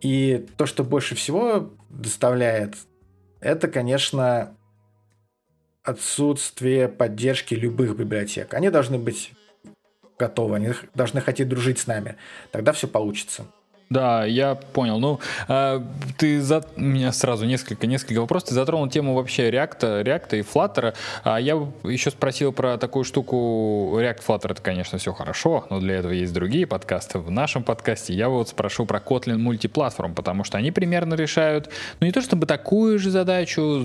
[0.00, 2.76] И то, что больше всего доставляет,
[3.40, 4.56] это, конечно,
[5.82, 8.54] отсутствие поддержки любых библиотек.
[8.54, 9.32] Они должны быть
[10.18, 12.16] готовы, они должны хотеть дружить с нами.
[12.52, 13.46] Тогда все получится.
[13.90, 15.00] Да, я понял.
[15.00, 15.80] Ну, э,
[16.16, 16.64] ты за...
[16.76, 18.50] меня сразу несколько, несколько вопросов.
[18.50, 20.94] Ты затронул тему вообще React, React и Flutter.
[21.24, 23.98] А я еще спросил про такую штуку.
[23.98, 27.18] React, Flutter, это, конечно, все хорошо, но для этого есть другие подкасты.
[27.18, 32.06] В нашем подкасте я вот спрошу про Kotlin мультиплатформ, потому что они примерно решают, ну,
[32.06, 33.84] не то чтобы такую же задачу,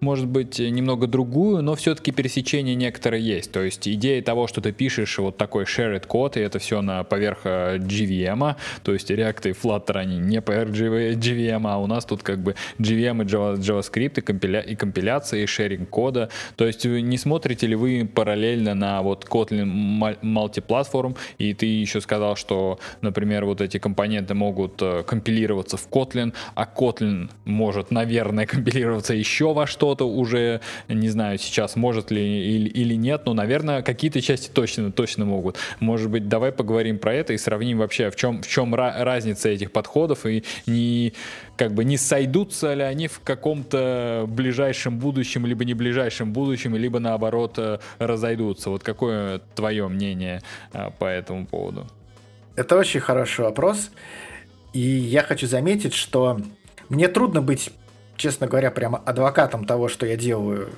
[0.00, 3.52] может быть, немного другую, но все-таки пересечение некоторые есть.
[3.52, 7.04] То есть идея того, что ты пишешь вот такой shared код, и это все на
[7.04, 11.86] поверх э, GVM, то есть React React и Flutter, они не по JVM, а у
[11.86, 16.28] нас тут как бы JVM и Java, JavaScript и, компиля, и компиляция, и шеринг кода.
[16.56, 22.36] То есть не смотрите ли вы параллельно на вот Kotlin мультиплатформ, и ты еще сказал,
[22.36, 29.14] что, например, вот эти компоненты могут э, компилироваться в Kotlin, а Kotlin может, наверное, компилироваться
[29.14, 34.50] еще во что-то уже, не знаю, сейчас может ли или, нет, но, наверное, какие-то части
[34.52, 35.56] точно, точно могут.
[35.80, 39.48] Может быть, давай поговорим про это и сравним вообще, в чем, в чем разница разница
[39.48, 41.12] этих подходов и не
[41.56, 46.98] как бы не сойдутся ли они в каком-то ближайшем будущем, либо не ближайшем будущем, либо
[46.98, 48.70] наоборот э, разойдутся.
[48.70, 51.86] Вот какое твое мнение э, по этому поводу?
[52.56, 53.90] Это очень хороший вопрос.
[54.72, 56.38] И я хочу заметить, что
[56.88, 57.70] мне трудно быть,
[58.16, 60.70] честно говоря, прямо адвокатом того, что я делаю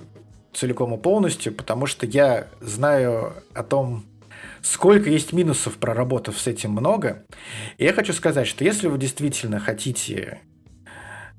[0.55, 4.05] целиком и полностью, потому что я знаю о том,
[4.63, 7.25] сколько есть минусов, проработав с этим много.
[7.77, 10.41] И я хочу сказать, что если вы действительно хотите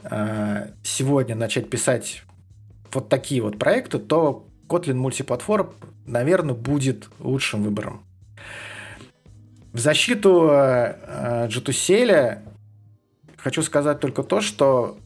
[0.04, 2.24] э, сегодня начать писать
[2.92, 5.74] вот такие вот проекты, то Kotlin мультиплатформ,
[6.06, 8.04] наверное, будет лучшим выбором.
[9.74, 12.40] В защиту э, G2CL
[13.38, 14.98] хочу сказать только то, что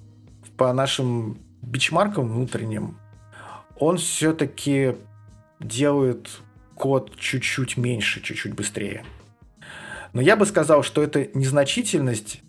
[0.58, 2.98] по нашим бичмаркам внутренним
[3.78, 4.96] он все-таки
[5.60, 6.30] делает
[6.76, 9.04] код чуть-чуть меньше, чуть-чуть быстрее.
[10.14, 12.42] Но я бы сказал, что эта незначительность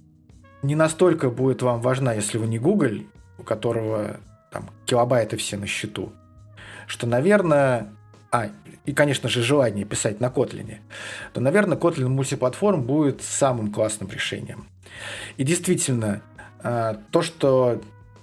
[0.62, 3.02] не настолько будет вам важна, если вы не Google,
[3.38, 6.12] у которого там килобайты все на счету,
[6.86, 7.92] что, наверное,
[8.30, 8.50] а,
[8.84, 10.76] и, конечно же, желание писать на Kotlin,
[11.32, 14.66] то, наверное, Kotlin мультиплатформ будет самым классным решением.
[15.36, 16.22] И действительно,
[16.62, 17.80] а, то, что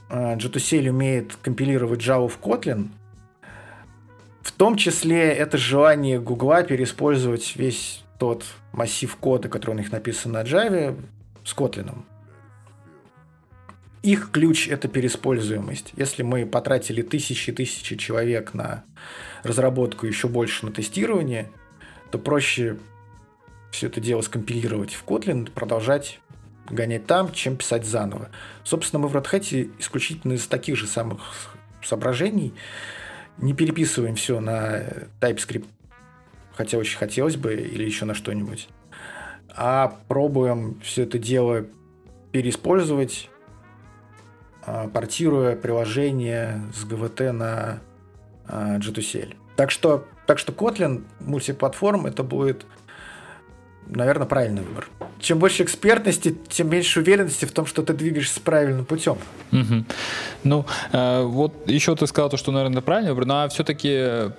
[0.10, 2.90] а, G2CL умеет компилировать Java в Kotlin,
[4.42, 10.32] в том числе это желание Гугла переиспользовать весь тот массив кода, который у них написан
[10.32, 11.00] на Java,
[11.44, 12.04] с Kotlin.
[14.04, 15.94] Их ключ– это переиспользуемость.
[15.96, 18.84] Если мы потратили тысячи и тысячи человек на
[19.44, 21.52] разработку, еще больше на тестирование,
[22.10, 22.78] то проще
[23.72, 26.20] все это дело скомпилировать в Kotlin, продолжать
[26.68, 28.30] гонять там, чем писать заново.
[28.64, 32.54] Собственно, мы в Red Hat исключительно из таких же самых соображений
[33.42, 34.84] не переписываем все на
[35.20, 35.66] TypeScript,
[36.54, 38.70] хотя очень хотелось бы, или еще на что-нибудь,
[39.50, 41.66] а пробуем все это дело
[42.32, 43.30] переиспользовать,
[44.64, 47.82] а, портируя приложение с GVT на
[48.48, 49.36] а, G2CL.
[49.56, 52.66] Так что, так что Kotlin мультиплатформ это будет,
[53.92, 54.88] наверное, правильный выбор.
[55.20, 59.18] Чем больше экспертности, тем меньше уверенности в том, что ты двигаешься правильным путем.
[59.52, 59.86] Угу.
[60.44, 64.32] Ну, э, вот еще ты сказал то, что, наверное, правильный выбор, но все-таки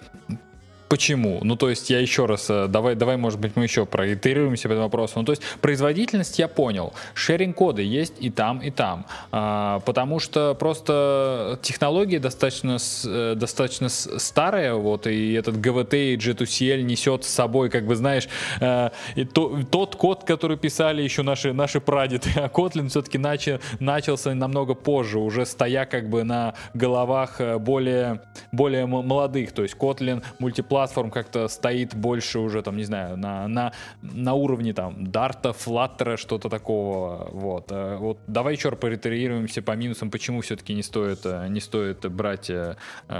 [0.93, 1.41] Почему?
[1.43, 4.73] Ну, то есть я еще раз, э, давай, давай, может быть, мы еще проитерируемся по
[4.73, 5.15] этому вопросу.
[5.17, 6.93] Ну, то есть производительность я понял.
[7.15, 9.07] Шеринг коды есть и там, и там.
[9.31, 12.77] А, потому что просто технологии достаточно,
[13.07, 18.29] э, достаточно старые, вот, и этот GVT и G2CL несет с собой, как бы, знаешь,
[18.61, 23.61] э, и то, тот код, который писали еще наши, наши прадеды, а Kotlin все-таки начал,
[23.81, 28.21] начался намного позже, уже стоя как бы на головах более,
[28.53, 29.53] более молодых.
[29.53, 34.35] То есть Kotlin мультиплатформ платформ как-то стоит больше уже, там, не знаю, на, на, на
[34.35, 37.29] уровне там Дарта, Флаттера, что-то такого.
[37.31, 37.71] Вот.
[37.71, 42.51] Э, вот давай еще поретерируемся по минусам, почему все-таки не стоит, э, не стоит брать
[42.51, 42.75] э,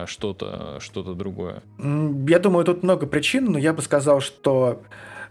[0.07, 1.63] что-то что другое.
[1.79, 4.83] Я думаю, тут много причин, но я бы сказал, что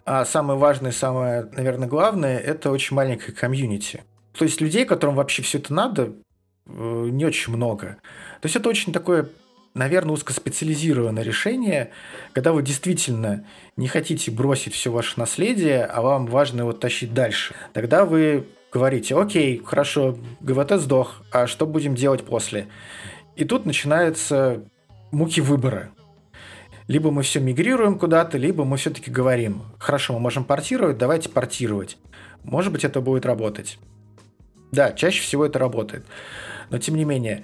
[0.05, 4.03] а, самое важное, самое, наверное, главное, это очень маленькое комьюнити.
[4.37, 6.13] То есть людей, которым вообще все это надо,
[6.65, 7.97] не очень много.
[8.39, 9.27] То есть это очень такое
[9.73, 11.91] наверное, узкоспециализированное решение,
[12.33, 13.45] когда вы действительно
[13.77, 17.53] не хотите бросить все ваше наследие, а вам важно его тащить дальше.
[17.73, 22.67] Тогда вы говорите, окей, хорошо, ГВТ сдох, а что будем делать после?
[23.35, 24.63] И тут начинаются
[25.11, 25.91] муки выбора.
[26.87, 31.97] Либо мы все мигрируем куда-то, либо мы все-таки говорим, хорошо, мы можем портировать, давайте портировать.
[32.43, 33.77] Может быть, это будет работать.
[34.71, 36.05] Да, чаще всего это работает.
[36.69, 37.43] Но тем не менее,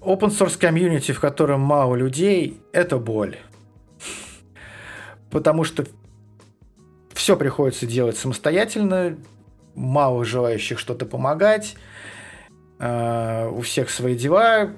[0.00, 3.36] Open source комьюнити, в котором мало людей, это боль.
[5.30, 5.84] Потому что
[7.12, 9.18] все приходится делать самостоятельно,
[9.74, 11.76] мало желающих что-то помогать,
[12.78, 14.72] э, у всех свои дела,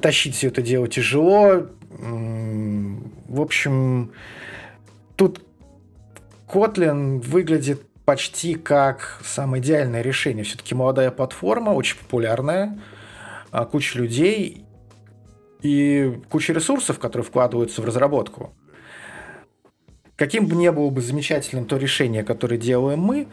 [0.00, 1.66] тащить все это дело тяжело.
[1.88, 4.12] В общем,
[5.16, 5.42] тут
[6.46, 10.44] Kotlin выглядит почти как самое идеальное решение.
[10.44, 12.78] Все-таки молодая платформа, очень популярная,
[13.50, 14.64] куча людей
[15.62, 18.52] и куча ресурсов, которые вкладываются в разработку.
[20.16, 23.28] Каким бы ни было бы замечательным то решение, которое делаем мы,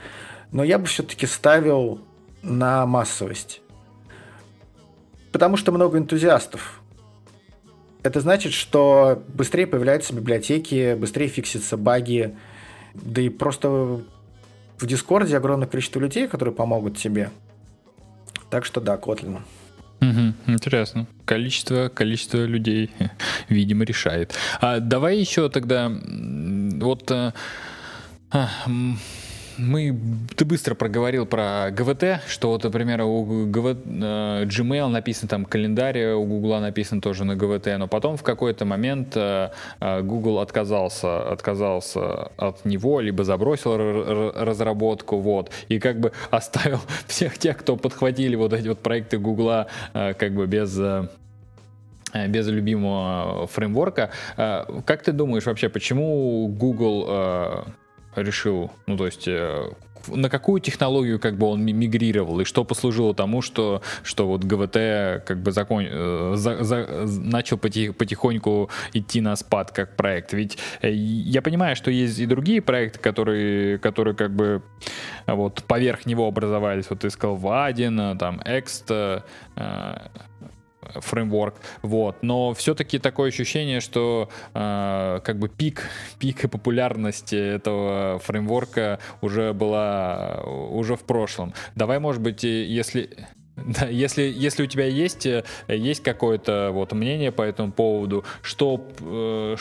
[0.51, 1.99] но я бы все-таки ставил
[2.41, 3.61] на массовость.
[5.31, 6.81] Потому что много энтузиастов.
[8.03, 12.37] Это значит, что быстрее появляются библиотеки, быстрее фиксятся баги,
[12.93, 17.31] да и просто в Дискорде огромное количество людей, которые помогут тебе.
[18.49, 19.41] Так что да, Kotlin.
[20.01, 21.07] Угу, интересно.
[21.25, 22.91] Количество, количество людей,
[23.49, 24.35] видимо, решает.
[24.61, 27.33] А давай еще тогда вот а,
[29.57, 29.97] мы,
[30.35, 36.13] ты быстро проговорил про ГВТ, что вот, например, у ГВ, э, Gmail написан там календарь,
[36.13, 41.31] у Google написан тоже на ГВТ, но потом в какой-то момент э, э, Google отказался,
[41.31, 48.35] отказался от него, либо забросил разработку, вот, и как бы оставил всех тех, кто подхватили
[48.35, 50.79] вот эти вот проекты Google как бы без
[52.13, 54.11] без любимого фреймворка.
[54.35, 57.65] Как ты думаешь вообще, почему Google
[58.17, 59.69] решил, ну то есть э,
[60.07, 65.23] на какую технологию как бы он мигрировал и что послужило тому, что, что вот ГВТ
[65.25, 70.33] как бы закон, э, за, за, начал потих, потихоньку идти на спад как проект.
[70.33, 74.61] Ведь э, я понимаю, что есть и другие проекты, которые, которые как бы
[75.25, 76.85] вот поверх него образовались.
[76.89, 78.91] Вот ты сказал Вадин, там Экст,
[80.81, 85.83] фреймворк, вот, но все-таки такое ощущение, что э, как бы пик,
[86.19, 91.53] пик и популярности этого фреймворка уже была уже в прошлом.
[91.75, 93.09] Давай, может быть, если
[93.65, 98.87] Да, если, если у тебя есть, э, есть какое-то вот мнение по этому поводу, что,
[98.99, 99.55] э,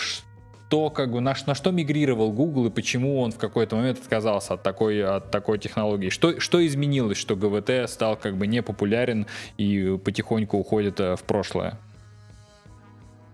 [0.69, 4.55] что как бы на, на что мигрировал Google и почему он в какой-то момент отказался
[4.55, 6.09] от такой, от такой технологии?
[6.09, 9.27] Что, что изменилось, что ГВТ стал как бы непопулярен
[9.59, 11.79] и потихоньку уходит э, в прошлое?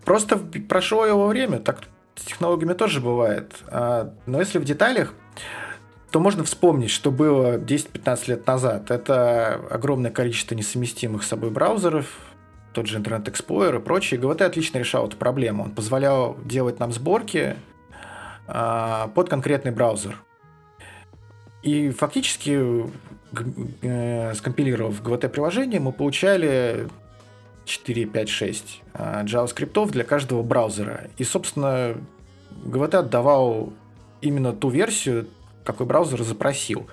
[0.05, 1.85] Просто прошло его время, так
[2.17, 3.53] с технологиями тоже бывает.
[3.69, 5.15] А, но если в деталях,
[6.11, 8.91] то можно вспомнить, что было 10-15 лет назад.
[8.91, 12.19] Это огромное количество несовместимых с собой браузеров,
[12.73, 14.21] тот же Internet Explorer и прочее.
[14.21, 15.65] GVT отлично решал эту проблему.
[15.65, 17.57] Он позволял делать нам сборки
[18.47, 20.23] а, под конкретный браузер.
[21.63, 22.91] И фактически,
[23.83, 26.89] э, скомпилировав GVT-приложение, мы получали
[27.65, 31.09] 4, 5, 6 JavaScript для каждого браузера.
[31.19, 31.95] И, собственно,
[32.65, 33.73] GVT отдавал
[34.21, 35.29] именно ту версию,
[35.65, 36.89] какой браузер запросил.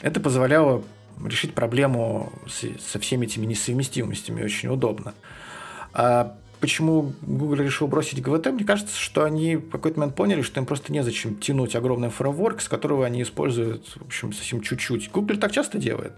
[0.00, 0.82] Это позволяло
[1.24, 5.14] решить проблему со всеми этими несовместимостями очень удобно.
[5.92, 8.52] А почему Google решил бросить GVT?
[8.52, 12.60] Мне кажется, что они в какой-то момент поняли, что им просто незачем тянуть огромный фреймворк,
[12.60, 15.10] с которого они используют, в общем, совсем чуть-чуть.
[15.10, 16.14] Google так часто делает.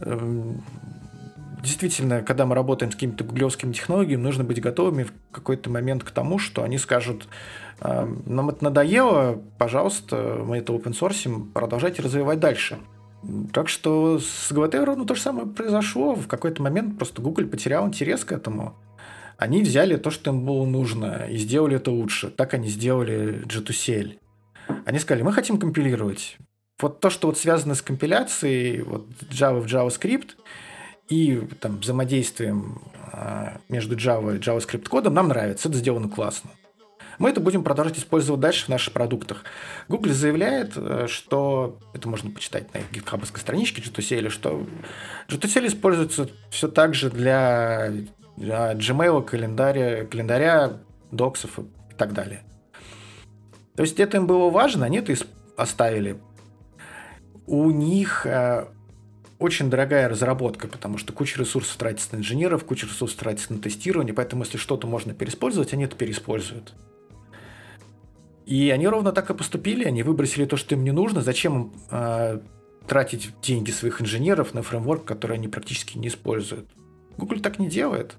[0.00, 0.62] Эм,
[1.62, 6.10] действительно, когда мы работаем с какими-то гуглевскими технологиями, нужно быть готовыми в какой-то момент к
[6.10, 7.26] тому, что они скажут,
[7.80, 12.78] нам это надоело, пожалуйста, мы это open source, продолжайте развивать дальше.
[13.52, 16.14] Так что с GVT ровно то же самое произошло.
[16.14, 18.74] В какой-то момент просто Google потерял интерес к этому.
[19.36, 22.30] Они взяли то, что им было нужно, и сделали это лучше.
[22.30, 24.18] Так они сделали G2CL.
[24.84, 26.36] Они сказали, мы хотим компилировать.
[26.80, 30.30] Вот то, что вот связано с компиляцией, вот Java в JavaScript,
[31.08, 32.80] и там, взаимодействием
[33.12, 36.50] а, между Java и JavaScript кодом нам нравится, это сделано классно.
[37.22, 39.44] Мы это будем продолжать использовать дальше в наших продуктах.
[39.88, 44.66] Google заявляет, э, что это можно почитать на их гитхабовской страничке G2CL, что
[45.28, 47.92] G2CL используется все так же для,
[48.36, 50.80] для Gmail, календаря, календаря,
[51.12, 52.42] доксов и так далее.
[53.76, 55.14] То есть это им было важно, они это
[55.56, 56.18] оставили.
[57.46, 58.66] У них э,
[59.38, 64.12] очень дорогая разработка, потому что куча ресурсов тратится на инженеров, куча ресурсов тратится на тестирование,
[64.12, 66.74] поэтому если что-то можно переиспользовать, они это переиспользуют.
[68.46, 71.72] И они ровно так и поступили, они выбросили то, что им не нужно, зачем им
[71.90, 72.40] э,
[72.86, 76.68] тратить деньги своих инженеров на фреймворк, который они практически не используют.
[77.16, 78.16] Google так не делает.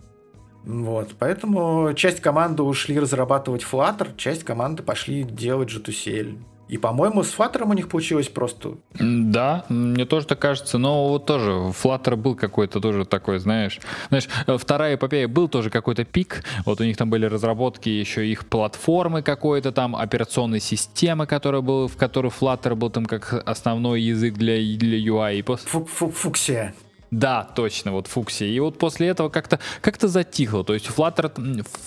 [0.64, 6.38] Вот, поэтому часть команды ушли разрабатывать Flutter, часть команды пошли делать G2CL.
[6.70, 8.78] И, по-моему, с Flutter у них получилось просто.
[9.00, 14.28] Да, мне тоже так кажется, но вот тоже Flutter был какой-то тоже такой, знаешь, знаешь,
[14.48, 18.46] э, вторая эпопея был тоже какой-то пик, вот у них там были разработки еще их
[18.46, 24.36] платформы какой-то там, операционной системы, которая был, в которой Flutter был там как основной язык
[24.36, 25.40] для, для UI.
[25.40, 25.86] И после...
[25.86, 26.74] Фуксия.
[27.14, 28.46] Да, точно, вот Фукси.
[28.46, 30.64] И вот после этого как-то как затихло.
[30.64, 31.32] То есть Flutter,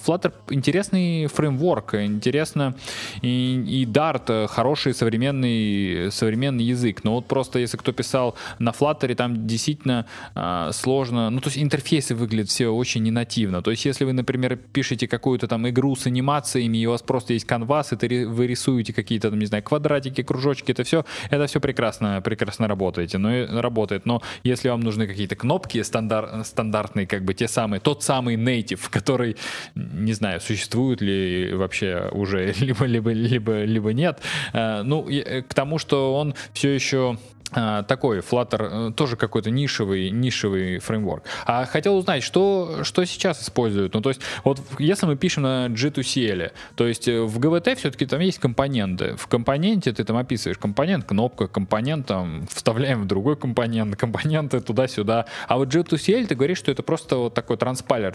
[0.06, 2.76] Flutter интересный фреймворк, интересно,
[3.22, 7.02] и, и Dart хороший современный, современный язык.
[7.02, 10.06] Но вот просто если кто писал на Flutter, там действительно
[10.36, 13.62] э, сложно, ну то есть интерфейсы выглядят все очень ненативно.
[13.62, 17.32] То есть если вы, например, пишете какую-то там игру с анимациями, и у вас просто
[17.32, 21.58] есть канвас, и вы рисуете какие-то там, не знаю, квадратики, кружочки, это все, это все
[21.58, 24.06] прекрасно, прекрасно работаете, но, работает.
[24.06, 28.90] Но если вам нужны какие-то кнопки стандар, стандартные, как бы те самые, тот самый native,
[28.90, 29.36] который,
[29.74, 34.20] не знаю, существует ли вообще уже либо, либо, либо, либо нет.
[34.52, 37.18] Э, ну, э, к тому, что он все еще
[37.51, 41.24] такой Flutter э, тоже какой-то нишевый, нишевый фреймворк.
[41.44, 43.94] А хотел узнать, что, что сейчас используют.
[43.94, 48.07] Ну, то есть, вот если мы пишем на G2CL, то есть э, в GVT все-таки
[48.07, 49.16] там есть компоненты.
[49.16, 55.26] В компоненте ты там описываешь компонент, кнопка, компонент, там, вставляем в другой компонент, компоненты туда-сюда.
[55.49, 58.12] А вот G2CL ты говоришь, что это просто вот такой транспайлер,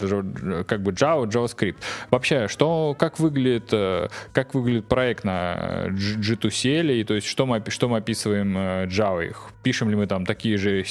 [0.64, 1.76] как бы Java, JavaScript.
[2.10, 7.62] Вообще, что, как выглядит, э, как выглядит проект на G2CL, и то есть, что мы,
[7.68, 8.56] что мы описываем
[8.88, 9.50] Java их.
[9.62, 10.84] Пишем ли мы там такие же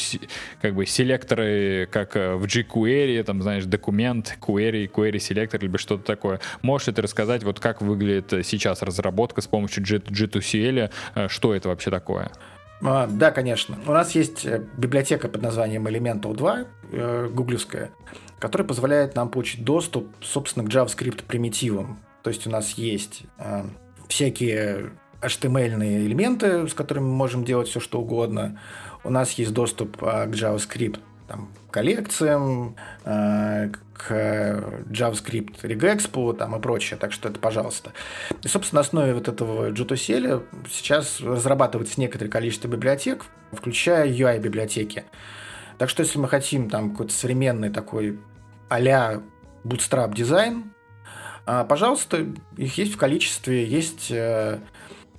[0.61, 6.03] как бы селекторы, как э, в jQuery, там, знаешь, документ, query, query селектор, либо что-то
[6.03, 6.39] такое.
[6.61, 11.69] Можешь ты рассказать, вот как выглядит сейчас разработка с помощью G, G2CL, э, что это
[11.69, 12.31] вообще такое?
[12.83, 13.77] А, да, конечно.
[13.85, 17.91] У нас есть э, библиотека под названием Elemental 2, э, гуглевская,
[18.39, 21.99] которая позволяет нам получить доступ, собственно, к JavaScript примитивам.
[22.23, 23.63] То есть у нас есть э,
[24.07, 28.59] всякие HTML элементы, с которыми мы можем делать все, что угодно.
[29.03, 34.11] У нас есть доступ а, к JavaScript там, коллекциям, э, к
[34.89, 37.93] JavaScript regexpo там, и прочее, так что это пожалуйста.
[38.43, 45.05] И, собственно, на основе вот этого G2CL сейчас разрабатывается некоторое количество библиотек, включая UI-библиотеки.
[45.77, 48.19] Так что если мы хотим там какой-то современный такой
[48.69, 49.21] а-ля
[49.63, 50.73] Bootstrap дизайн,
[51.45, 54.59] а, пожалуйста, их есть в количестве, есть э,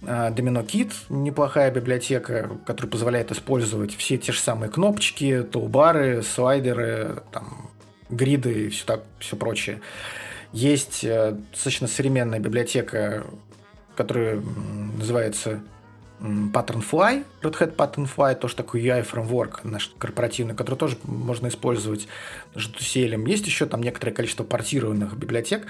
[0.03, 7.71] Domino Kit, неплохая библиотека, которая позволяет использовать все те же самые кнопочки, тулбары, слайдеры, там,
[8.11, 9.81] гриды и все, так, все прочее.
[10.53, 13.25] Есть э, достаточно современная библиотека,
[13.97, 14.43] которая
[14.99, 15.61] называется
[16.21, 22.07] Patternfly, Red Hat Patternfly, тоже такой UI фреймворк наш корпоративный, который тоже можно использовать
[22.55, 23.29] JTCL.
[23.29, 25.67] Есть еще там некоторое количество портированных библиотек.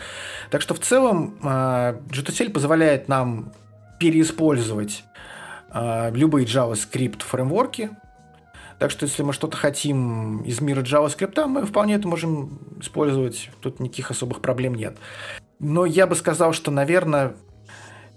[0.51, 3.53] Так что в целом JTCL а, позволяет нам
[4.03, 5.05] переиспользовать
[5.71, 7.91] а, любые JavaScript фреймворки.
[8.81, 13.49] Так что если мы что-то хотим из мира JavaScript, мы вполне это можем использовать.
[13.61, 14.97] Тут никаких особых проблем нет.
[15.61, 17.37] Но я бы сказал, что, наверное,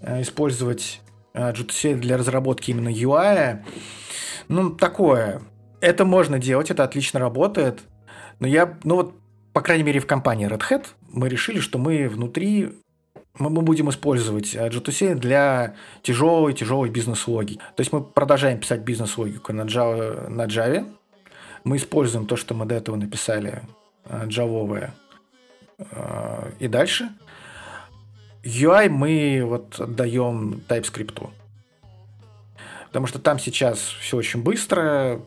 [0.00, 1.00] э, использовать
[1.34, 1.52] э,
[1.94, 3.62] для разработки именно UI,
[4.48, 5.40] ну, такое.
[5.80, 7.84] Это можно делать, это отлично работает.
[8.40, 9.14] Но я, ну вот,
[9.52, 12.72] по крайней мере, в компании Red Hat мы решили, что мы внутри
[13.38, 17.58] мы будем использовать G2C для тяжелой, тяжелой бизнес-логики.
[17.76, 20.86] То есть мы продолжаем писать бизнес-логику на Java, на Java.
[21.64, 23.62] Мы используем то, что мы до этого написали,
[24.04, 24.90] Java,
[25.78, 27.10] э, и дальше–
[28.46, 31.28] UI мы вот отдаем TypeScript.
[32.86, 35.20] Потому что там сейчас все очень быстро.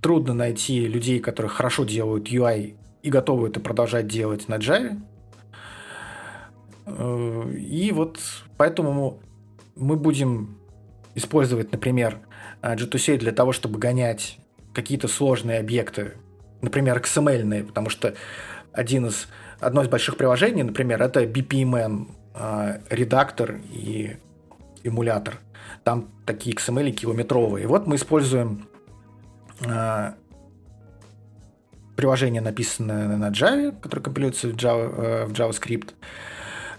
[0.00, 5.00] Трудно найти людей, которые хорошо делают UI и готовы это продолжать делать на Java.
[6.86, 8.18] Э, и вот
[8.56, 9.20] поэтому
[9.76, 10.58] мы будем
[11.14, 12.18] использовать, например,
[12.62, 14.38] G2C для того, чтобы гонять
[14.72, 16.12] какие-то сложные объекты,
[16.60, 18.14] например, XML, потому что
[18.72, 19.28] один из
[19.62, 24.16] одно из больших приложений, например, это BPMN, а, редактор и
[24.82, 25.38] эмулятор.
[25.84, 27.64] Там такие XML километровые.
[27.64, 28.66] И вот мы используем
[29.64, 30.14] а,
[31.96, 35.90] приложение, написанное на Java, которое компилируется в, Java, э, в JavaScript,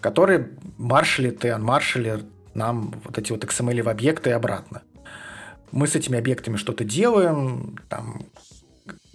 [0.04, 0.47] который
[0.78, 4.84] маршалит и анмаршалит нам вот эти вот XML в объекты и обратно.
[5.72, 8.24] Мы с этими объектами что-то делаем, там,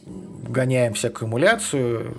[0.07, 2.19] гоняем всякую эмуляцию,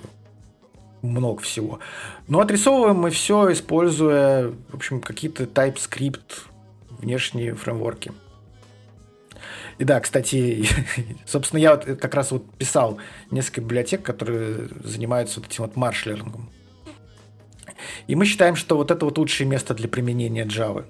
[1.01, 1.79] много всего.
[2.27, 6.43] Но отрисовываем мы все, используя, в общем, какие-то TypeScript
[6.89, 8.11] внешние фреймворки.
[9.79, 10.63] И да, кстати,
[11.25, 12.99] собственно, я вот как раз вот писал
[13.31, 16.51] несколько библиотек, которые занимаются вот этим вот маршлингом.
[18.09, 20.85] И мы считаем, что вот это вот лучшее место для применения Java.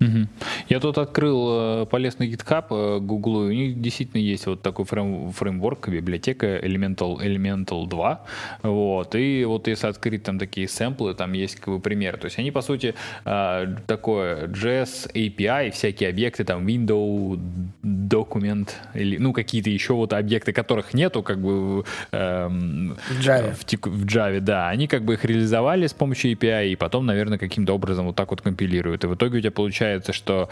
[0.00, 0.28] Угу.
[0.68, 4.62] Я тут открыл э, полез на GitHub э, Google, и у них действительно есть вот
[4.62, 8.20] такой фрейм, фреймворк, библиотека Elemental, Elemental 2,
[8.62, 12.38] вот, и вот если открыть там такие сэмплы, там есть как бы пример, то есть
[12.38, 12.94] они по сути
[13.24, 17.38] э, такое JS API, всякие объекты, там window,
[17.82, 23.54] документ, или, ну какие-то еще вот объекты, которых нету как бы эм, в Java.
[23.54, 27.38] В, в Java, да, они как бы их реализовали с помощью API, и потом, наверное,
[27.38, 30.48] каким-то образом вот так вот компилируют, и в итоге у тебя получается что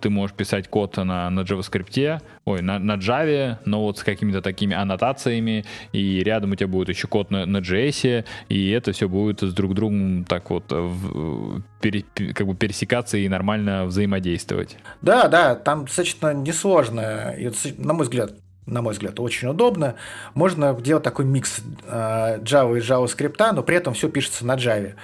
[0.00, 4.42] ты можешь писать код на, на JavaScript, ой, на, на Java, но вот с какими-то
[4.42, 9.08] такими аннотациями, и рядом у тебя будет еще код на, на JS, и это все
[9.08, 14.76] будет с друг другом так вот в, пере, как бы пересекаться и нормально взаимодействовать.
[15.02, 17.34] Да, да, там достаточно несложно,
[17.78, 18.32] на мой взгляд,
[18.68, 19.94] на мой взгляд, очень удобно.
[20.34, 24.94] Можно делать такой микс э, Java и JavaScript, но при этом все пишется на Java.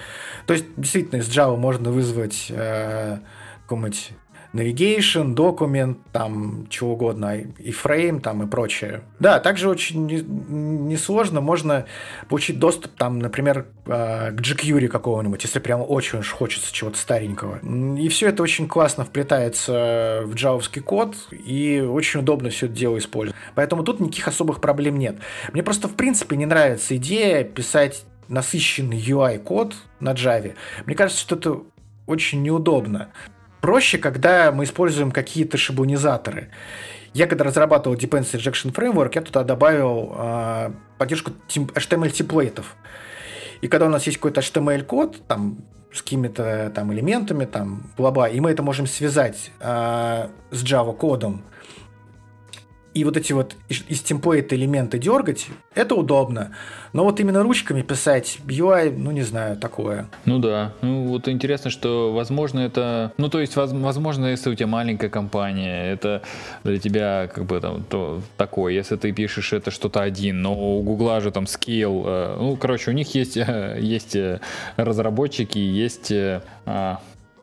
[0.45, 3.17] То есть, действительно, из Java можно вызвать э,
[3.63, 4.11] какой-нибудь
[4.55, 9.01] navigation, документ, там, чего угодно, и фрейм, там, и прочее.
[9.19, 10.07] Да, также очень
[10.87, 11.85] несложно, можно
[12.29, 17.59] получить доступ, там, например, а, к jQuery какого-нибудь, если прямо очень уж хочется чего-то старенького.
[17.97, 22.97] И все это очень классно вплетается в джавовский код, и очень удобно все это дело
[22.97, 23.39] использовать.
[23.55, 25.17] Поэтому тут никаких особых проблем нет.
[25.51, 30.55] Мне просто, в принципе, не нравится идея писать насыщенный UI-код на Java.
[30.85, 31.59] Мне кажется, что это
[32.07, 33.09] очень неудобно
[33.65, 36.49] проще, когда мы используем какие-то шаблонизаторы.
[37.15, 42.75] Я когда разрабатывал Dependency Injection Framework, я туда добавил э, поддержку HTML-темплейтов.
[43.61, 45.57] И когда у нас есть какой-то HTML-код, там,
[45.91, 51.41] с какими-то там элементами, там, бла-бла, и мы это можем связать э, с Java-кодом,
[52.95, 56.55] и вот эти вот из темплейта элементы дергать, это удобно.
[56.93, 60.07] Но вот именно ручками писать UI, ну не знаю, такое.
[60.23, 60.73] Ну да.
[60.81, 63.11] Ну вот интересно, что возможно это...
[63.17, 66.21] Ну то есть возможно, если у тебя маленькая компания, это
[66.63, 68.71] для тебя как бы там то, такое.
[68.71, 72.03] Если ты пишешь это что-то один, но у Гугла же там scale...
[72.05, 74.39] Э, ну короче, у них есть, э, есть э,
[74.77, 76.13] разработчики, есть...
[76.65, 77.01] А,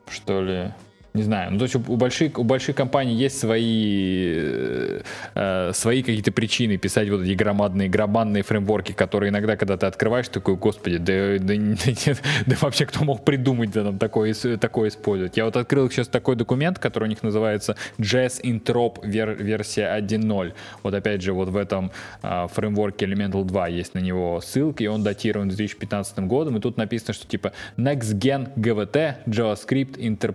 [0.09, 0.73] что ли,
[1.13, 5.01] не знаю, ну то есть у, больших у больших компаний есть свои э,
[5.35, 10.27] э, свои какие-то причины писать вот эти громадные громадные фреймворки, которые иногда, когда ты открываешь,
[10.29, 11.53] такой, господи, да, да,
[12.05, 12.13] да,
[12.47, 15.37] да вообще кто мог придумать да, там такое такое использовать?
[15.37, 20.53] Я вот открыл сейчас такой документ, который у них называется Jazz Interop вер, версия 1.0.
[20.81, 21.91] Вот опять же вот в этом
[22.23, 26.77] э, фреймворке Elemental 2 есть на него ссылки, и он датирован 2015 годом, и тут
[26.77, 30.33] написано, что типа Next Gen GVT JavaScript Inter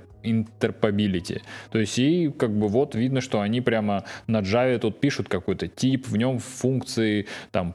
[0.69, 1.43] interpability.
[1.71, 5.69] То есть и как бы вот видно, что они прямо на Java тут пишут какой-то
[5.69, 7.75] тип, в нем функции там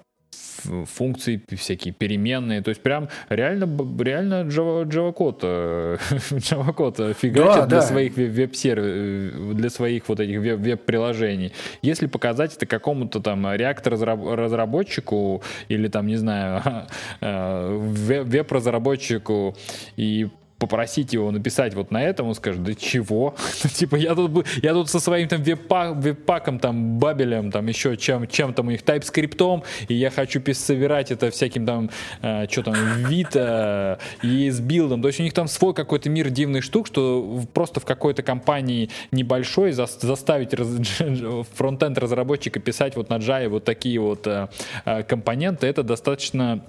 [0.85, 3.65] функции всякие переменные, то есть прям реально,
[4.01, 7.81] реально Java, Java код, э, Java код фигачит да, для да.
[7.81, 11.53] своих веб-сервисов, э, для своих вот этих веб-приложений.
[11.81, 16.61] Если показать это какому-то там React разработчику или там, не знаю,
[17.21, 19.55] э, веб-разработчику
[19.97, 20.29] и
[20.63, 23.35] попросить его написать вот на этом, он скажет, да чего?
[23.63, 27.97] Ну, типа, я тут, я тут со своим там веб-пак, веб-паком, там, бабелем, там, еще
[27.97, 31.89] чем, чем там у них, тайп-скриптом, и я хочу собирать это всяким там,
[32.21, 32.75] э, что там,
[33.07, 35.01] вид э, и с билдом.
[35.01, 38.89] То есть у них там свой какой-то мир дивный штук, что просто в какой-то компании
[39.11, 40.67] небольшой за, заставить раз,
[41.55, 44.47] фронтенд разработчика писать вот на Java вот такие вот э,
[44.85, 46.63] э компоненты, это достаточно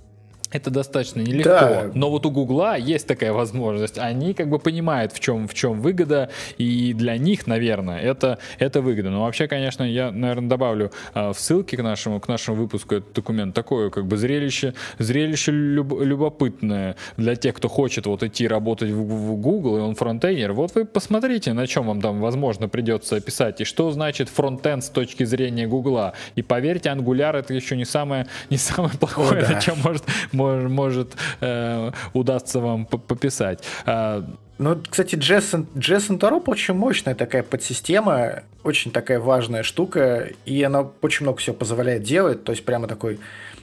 [0.54, 1.50] это достаточно нелегко.
[1.50, 1.90] Да.
[1.94, 3.98] Но вот у Гугла есть такая возможность.
[3.98, 8.80] Они как бы понимают, в чем, в чем выгода, и для них, наверное, это, это
[8.80, 9.10] выгода.
[9.10, 13.12] Но вообще, конечно, я, наверное, добавлю э, в ссылке к нашему, к нашему выпуску этот
[13.12, 13.52] документ.
[13.52, 19.02] Такое как бы зрелище, зрелище люб, любопытное для тех, кто хочет вот идти работать в,
[19.02, 20.52] в Google, и он фронтендер.
[20.52, 24.88] Вот вы посмотрите, на чем вам там, возможно, придется писать, и что значит фронтенд с
[24.88, 26.12] точки зрения Гугла.
[26.36, 29.54] И поверьте, Angular это еще не самое, не самое плохое, О, да.
[29.54, 30.04] на чем может
[30.44, 33.64] может, может э, удастся вам пописать.
[33.86, 34.24] А,
[34.58, 40.88] ну, кстати, JSON, JSON Torop очень мощная такая подсистема, очень такая важная штука, и она
[41.02, 43.18] очень много всего позволяет делать, то есть прямо такой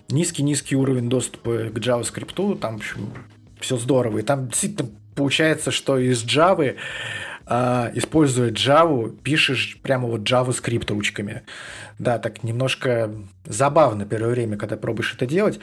[0.10, 3.10] низкий-низкий уровень доступа к JavaScript, там, в общем,
[3.60, 4.20] все здорово.
[4.20, 6.76] И там действительно получается, что из Java
[7.46, 11.44] а, используя Java, пишешь прямо вот JavaScript ручками.
[12.00, 13.12] Да, так немножко
[13.46, 15.60] забавно первое время, когда пробуешь это делать.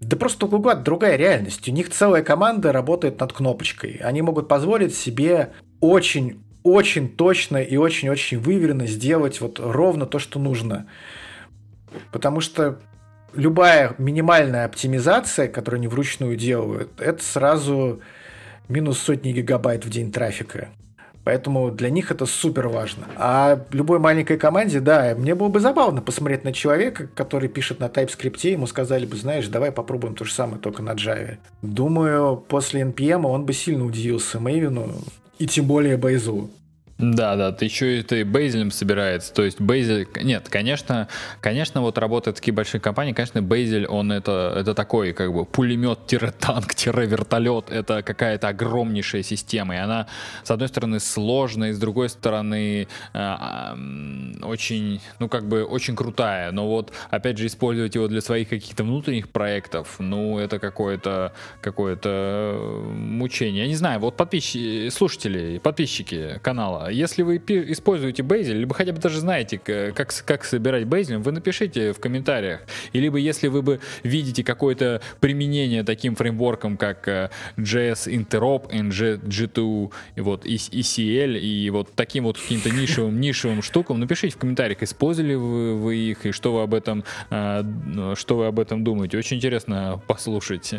[0.00, 1.68] Да просто у Google другая реальность.
[1.68, 4.00] У них целая команда работает над кнопочкой.
[4.02, 10.40] Они могут позволить себе очень очень точно и очень-очень выверенно сделать вот ровно то, что
[10.40, 10.88] нужно.
[12.10, 12.80] Потому что
[13.34, 18.00] любая минимальная оптимизация, которую они вручную делают, это сразу
[18.68, 20.70] минус сотни гигабайт в день трафика.
[21.26, 23.08] Поэтому для них это супер важно.
[23.16, 27.86] А любой маленькой команде, да, мне было бы забавно посмотреть на человека, который пишет на
[27.86, 31.38] TypeScript, ему сказали бы, знаешь, давай попробуем то же самое, только на Java.
[31.62, 34.88] Думаю, после NPM он бы сильно удивился Мэйвину,
[35.40, 36.48] и тем более Байзу.
[36.98, 39.34] Да, да, ты еще и ты Бейзелем собирается.
[39.34, 41.08] То есть Бейзель, нет, конечно,
[41.42, 47.70] конечно, вот работают такие большие компании, конечно, Бейзель, он это, это такой, как бы, пулемет-танк-вертолет,
[47.70, 50.06] это какая-то огромнейшая система, и она,
[50.42, 53.34] с одной стороны, сложная, с другой стороны, э,
[54.42, 58.84] очень, ну, как бы, очень крутая, но вот, опять же, использовать его для своих каких-то
[58.84, 63.64] внутренних проектов, ну, это какое-то, какое-то мучение.
[63.64, 68.98] Я не знаю, вот подписчики, слушатели, подписчики канала, если вы используете Bazel, либо хотя бы
[68.98, 72.60] даже знаете, как, как собирать Bazel, вы напишите в комментариях.
[72.92, 79.20] И либо если вы бы видите какое-то применение таким фреймворкам, как э, JS Interop, NG,
[79.20, 84.82] G2, и вот ECL, и вот таким вот каким-то нишевым, нишевым штукам, напишите в комментариях,
[84.82, 89.18] использовали вы, вы их, и что вы об этом, э, что вы об этом думаете.
[89.18, 90.74] Очень интересно послушать.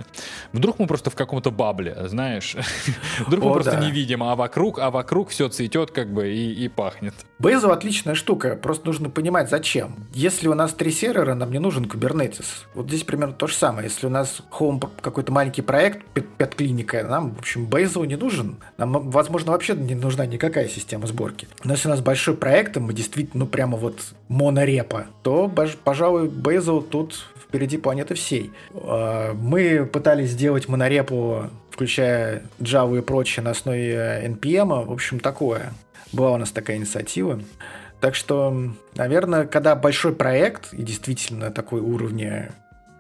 [0.53, 2.55] Вдруг мы просто в каком-то бабле, знаешь?
[3.20, 6.68] Вдруг мы просто не видим, а вокруг, а вокруг все цветет, как бы и, и
[6.68, 7.16] пахнет.
[7.39, 9.95] Bazel отличная штука, просто нужно понимать, зачем.
[10.14, 12.45] Если у нас три сервера, нам не нужен Kubernetes.
[12.76, 13.88] Вот здесь примерно то же самое.
[13.88, 16.04] Если у нас home какой-то маленький проект,
[16.38, 18.58] пет-клиника, нам, в общем, Bazel не нужен.
[18.78, 21.48] Нам, возможно, вообще не нужна никакая система сборки.
[21.64, 25.52] Но если у нас большой проект, и мы действительно, ну, прямо вот монорепа, то,
[25.84, 28.52] пожалуй, Bazel тут впереди планеты всей.
[28.76, 34.86] А, мы пытались сделать монорепу включая Java и прочее на основе NPM.
[34.86, 35.74] В общем, такое.
[36.14, 37.41] Была у нас такая инициатива.
[37.99, 42.51] Так что, наверное, когда большой проект и действительно такой уровня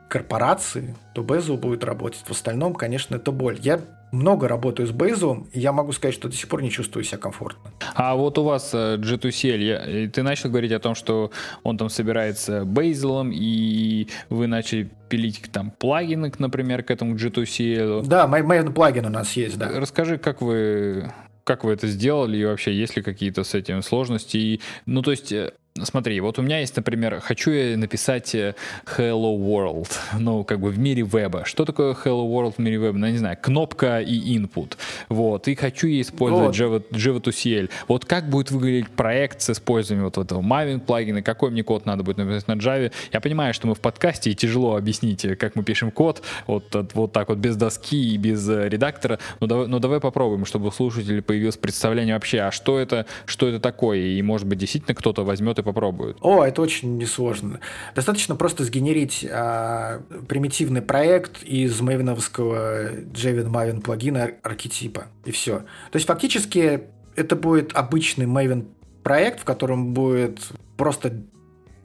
[0.09, 2.21] корпорации, то Bezel будет работать.
[2.25, 3.57] В остальном, конечно, это боль.
[3.61, 3.81] Я
[4.11, 7.17] много работаю с Бейзом, и я могу сказать, что до сих пор не чувствую себя
[7.17, 7.71] комфортно.
[7.93, 11.31] А вот у вас э, G2CL, ты начал говорить о том, что
[11.63, 18.05] он там собирается Бейзелом, и вы начали пилить там плагины, например, к этому G2CL.
[18.07, 19.69] Да, мой плагин у нас есть, да.
[19.75, 21.11] Расскажи, как вы
[21.47, 24.35] как вы это сделали и вообще есть ли какие-то с этим сложности?
[24.37, 28.55] И, ну, то есть э, Смотри, вот у меня есть, например, хочу я написать э,
[28.85, 31.43] Hello World, ну, как бы в мире веба.
[31.45, 32.97] Что такое Hello World в мире веба?
[32.97, 34.77] Ну, я не знаю, кнопка и input.
[35.09, 37.69] Вот, и хочу я использовать Java, Java 2CL.
[37.87, 42.03] Вот как будет выглядеть проект с использованием вот этого Maven плагина, какой мне код надо
[42.03, 42.91] будет написать на Java.
[43.11, 46.65] Я понимаю, что мы в подкасте, и тяжело объяснить, э, как мы пишем код, вот,
[46.93, 50.67] вот так вот без доски и без э, редактора, но давай, но давай попробуем, чтобы
[50.67, 54.95] у слушателей появилось представление вообще, а что это, что это такое, и может быть действительно
[54.95, 56.17] кто-то возьмет и попробуют?
[56.21, 57.59] О, это очень несложно.
[57.95, 65.59] Достаточно просто сгенерить а, примитивный проект из мейвиновского Jevin Maven плагина архетипа, и все.
[65.91, 66.81] То есть фактически
[67.15, 68.67] это будет обычный Maven
[69.03, 70.39] проект, в котором будет
[70.77, 71.21] просто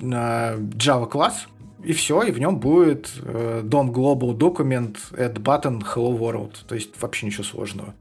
[0.01, 1.47] а, Java класс,
[1.85, 6.55] и все, и в нем будет э, DOM Global Document add button Hello World.
[6.69, 7.95] То есть вообще ничего сложного.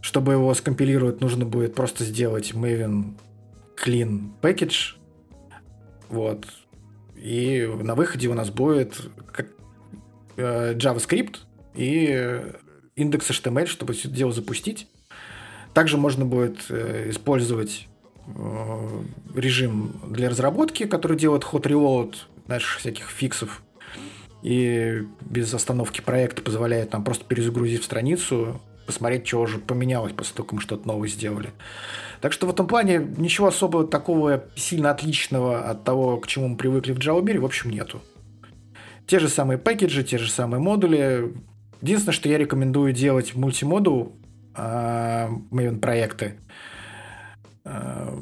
[0.00, 3.14] Чтобы его скомпилировать, нужно будет просто сделать Maven
[3.76, 4.96] clean package,
[6.08, 6.46] вот.
[7.16, 9.00] И на выходе у нас будет
[10.36, 11.36] э, JavaScript
[11.74, 12.42] и
[12.96, 14.88] индекс HTML, чтобы все это дело запустить.
[15.74, 17.88] Также можно будет э, использовать
[18.26, 19.02] э,
[19.34, 22.16] режим для разработки, который делает hot reload
[22.46, 23.62] наших всяких фиксов.
[24.42, 30.46] И без остановки проекта позволяет нам просто перезагрузить страницу, посмотреть, что уже поменялось после того,
[30.46, 31.50] как мы что-то новое сделали.
[32.20, 36.56] Так что в этом плане ничего особо такого сильно отличного от того, к чему мы
[36.56, 38.00] привыкли в Java в общем, нету.
[39.06, 41.34] Те же самые пакеджи, те же самые модули.
[41.80, 44.16] Единственное, что я рекомендую делать мультимодул
[44.54, 46.38] э, Maven проекты.
[47.64, 48.16] Э,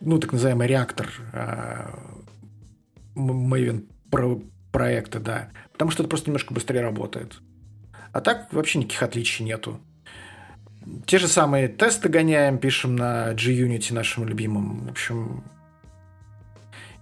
[0.00, 1.90] ну, так называемый реактор э,
[3.14, 4.40] Maven про
[4.72, 5.48] проекта, да.
[5.72, 7.40] Потому что это просто немножко быстрее работает.
[8.14, 9.80] А так вообще никаких отличий нету.
[11.04, 14.86] Те же самые тесты гоняем, пишем на G-Unity нашим любимым.
[14.86, 15.42] В общем,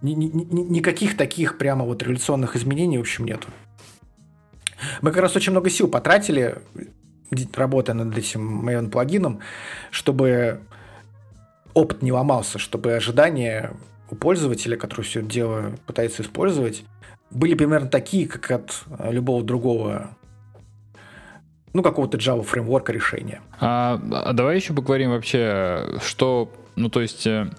[0.00, 3.48] ни, ни, ни, никаких таких прямо вот революционных изменений, в общем, нету.
[5.02, 6.56] Мы как раз очень много сил потратили,
[7.54, 9.40] работая над этим Maven плагином,
[9.90, 10.62] чтобы
[11.74, 13.74] опыт не ломался, чтобы ожидания
[14.10, 16.84] у пользователя, который все это дело пытается использовать,
[17.30, 20.16] были примерно такие, как от любого другого
[21.72, 23.40] ну, какого-то Java фреймворка решения.
[23.60, 27.50] А, а давай еще поговорим вообще, что ну, то есть э,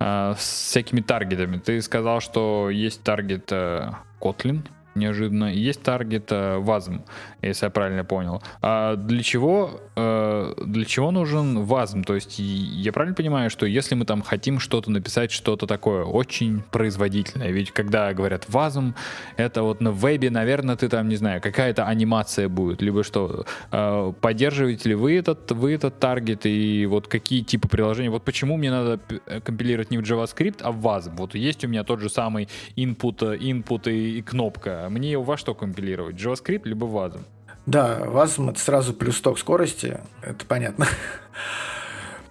[0.00, 1.58] э, с всякими таргетами.
[1.58, 3.90] Ты сказал, что есть таргет э,
[4.20, 4.62] Kotlin,
[4.94, 5.52] неожиданно.
[5.52, 7.02] Есть таргет э, WASM,
[7.48, 8.42] если я правильно понял.
[8.62, 12.04] А для чего, э, для чего нужен WASM?
[12.04, 16.62] То есть я правильно понимаю, что если мы там хотим что-то написать, что-то такое очень
[16.70, 18.94] производительное, ведь когда говорят WASM,
[19.36, 23.44] это вот на вебе, наверное, ты там, не знаю, какая-то анимация будет, либо что.
[23.72, 28.10] Э, поддерживаете ли вы этот, вы этот таргет и вот какие типы приложений?
[28.10, 29.00] Вот почему мне надо
[29.44, 31.16] компилировать не в JavaScript, а в WASM?
[31.16, 35.36] Вот есть у меня тот же самый input, input и, и кнопка, мне его во
[35.36, 36.16] что компилировать?
[36.16, 37.24] JavaScript либо WASM?
[37.66, 40.86] Да, WASM это сразу плюс ток скорости, это понятно.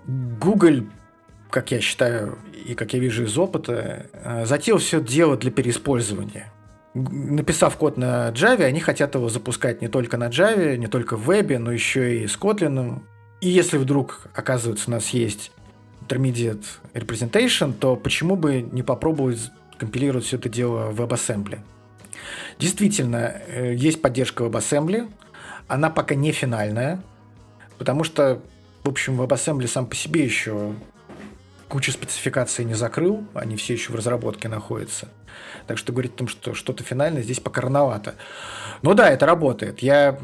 [0.08, 0.88] Google,
[1.50, 6.52] как я считаю и как я вижу из опыта, э, затеял все дело для переиспользования.
[6.94, 11.26] Написав код на Java, они хотят его запускать не только на Java, не только в
[11.26, 13.02] вебе, но еще и с Kotlin.
[13.42, 15.52] И если вдруг, оказывается, у нас есть
[16.08, 16.64] intermediate
[16.94, 21.60] representation, то почему бы не попробовать компилировать все это дело в WebAssembly?
[22.60, 25.12] Действительно, э, есть поддержка WebAssembly.
[25.68, 27.02] Она пока не финальная,
[27.78, 28.42] потому что,
[28.84, 30.74] в общем, WebAssembly сам по себе еще
[31.68, 35.10] кучу спецификаций не закрыл, они все еще в разработке находятся.
[35.68, 38.16] Так что говорить о том, что что-то финальное, здесь пока рановато.
[38.82, 39.80] Но да, это работает.
[39.80, 40.20] Я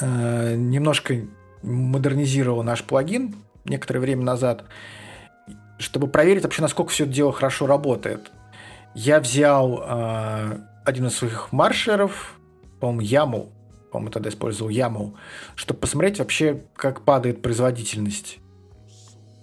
[0.00, 1.22] э, немножко
[1.62, 3.34] модернизировал наш плагин
[3.64, 4.64] некоторое время назад,
[5.78, 8.30] чтобы проверить вообще, насколько все это дело хорошо работает.
[8.94, 12.34] Я взял э, один из своих маршеров,
[12.80, 13.48] по-моему, YAML,
[13.92, 15.12] по-моему, тогда использовал YAML,
[15.54, 18.38] чтобы посмотреть вообще, как падает производительность.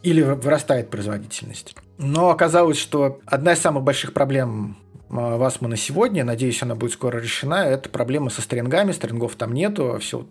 [0.04, 1.76] Или вырастает производительность.
[1.97, 4.78] Но оказалось, что одна из самых больших проблем
[5.10, 9.54] а, Васма на сегодня, надеюсь, она будет скоро решена, это проблема со стрингами, стрингов там
[9.54, 10.26] нету, а все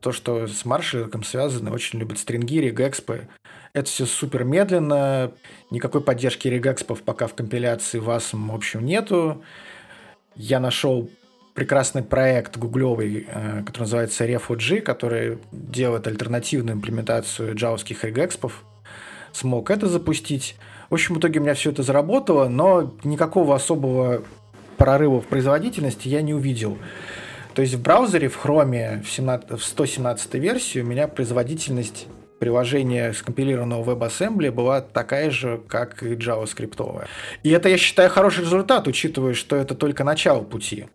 [0.00, 3.28] то, что с маршалом связано, очень любят стринги, регэкспы.
[3.72, 5.32] Это все супер медленно,
[5.70, 9.42] никакой поддержки регэкспов пока в компиляции WASM, в общем, нету
[10.34, 11.10] я нашел
[11.54, 18.64] прекрасный проект гуглевый, э, который называется RefOG, который делает альтернативную имплементацию джавских регэкспов.
[19.32, 20.56] Смог это запустить.
[20.90, 24.22] В общем, в итоге у меня все это заработало, но никакого особого
[24.76, 26.78] прорыва в производительности я не увидел.
[27.54, 32.06] То есть в браузере, в Chrome в, 17, в 117 версии у меня производительность
[32.38, 37.06] приложения скомпилированного WebAssembly была такая же, как и JavaScript.
[37.42, 40.86] И это, я считаю, хороший результат, учитывая, что это только начало пути.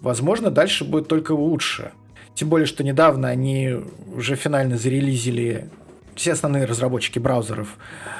[0.00, 1.92] Возможно, дальше будет только лучше.
[2.34, 3.74] Тем более, что недавно они
[4.14, 5.68] уже финально зарелизили
[6.14, 7.78] все основные разработчики браузеров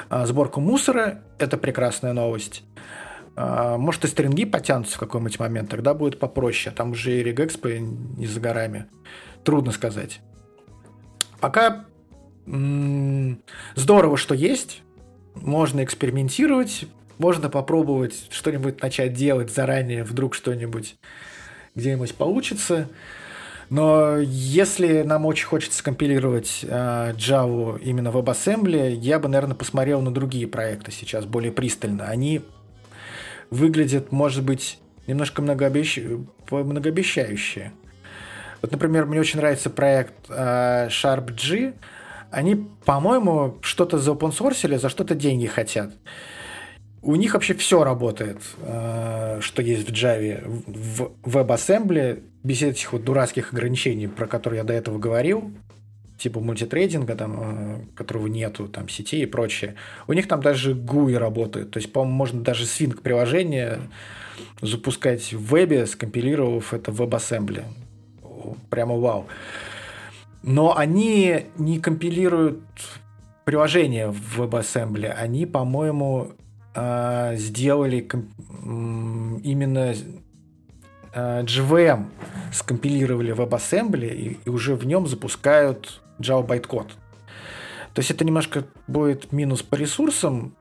[0.08, 1.22] а, сборку мусора.
[1.38, 2.62] Это прекрасная новость.
[3.36, 6.74] А, может, и стринги потянутся в какой-нибудь момент, тогда будет попроще.
[6.74, 8.86] Там уже и регэкспо не за горами.
[9.44, 10.20] Трудно сказать.
[11.40, 11.84] Пока
[13.74, 14.82] здорово, что есть.
[15.34, 16.86] Можно экспериментировать,
[17.18, 20.96] можно попробовать что-нибудь начать делать заранее, вдруг что-нибудь
[21.74, 22.88] где-нибудь получится.
[23.70, 30.00] Но если нам очень хочется скомпилировать э, Java именно в WebAssembly, я бы, наверное, посмотрел
[30.00, 32.06] на другие проекты сейчас более пристально.
[32.06, 32.40] Они
[33.50, 36.00] выглядят, может быть, немножко многообещ...
[36.50, 37.72] многообещающие.
[38.62, 41.74] Вот, например, мне очень нравится проект э, SharpG,
[42.30, 45.92] они, по-моему, что-то за open за что-то деньги хотят.
[47.00, 53.04] У них вообще все работает, э, что есть в Java, в WebAssembly, без этих вот
[53.04, 55.52] дурацких ограничений, про которые я до этого говорил,
[56.18, 59.76] типа мультитрейдинга, там, э, которого нету, там, сетей и прочее.
[60.08, 61.70] У них там даже GUI работает.
[61.70, 63.78] То есть, по-моему, можно даже свинг приложение
[64.60, 67.62] запускать в вебе, скомпилировав это в WebAssembly.
[68.70, 69.26] Прямо вау.
[70.42, 72.60] Но они не компилируют
[73.44, 75.08] приложение в WebAssembly.
[75.08, 76.32] Они, по-моему,
[76.80, 78.08] а, сделали
[78.62, 79.94] именно
[81.12, 82.06] а, JVM,
[82.52, 86.90] скомпилировали WebAssembly и уже в нем запускают Java bytecode.
[87.94, 90.54] То есть это немножко будет минус по ресурсам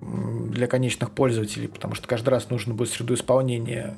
[0.00, 3.96] для конечных пользователей, потому что каждый раз нужно будет среду исполнения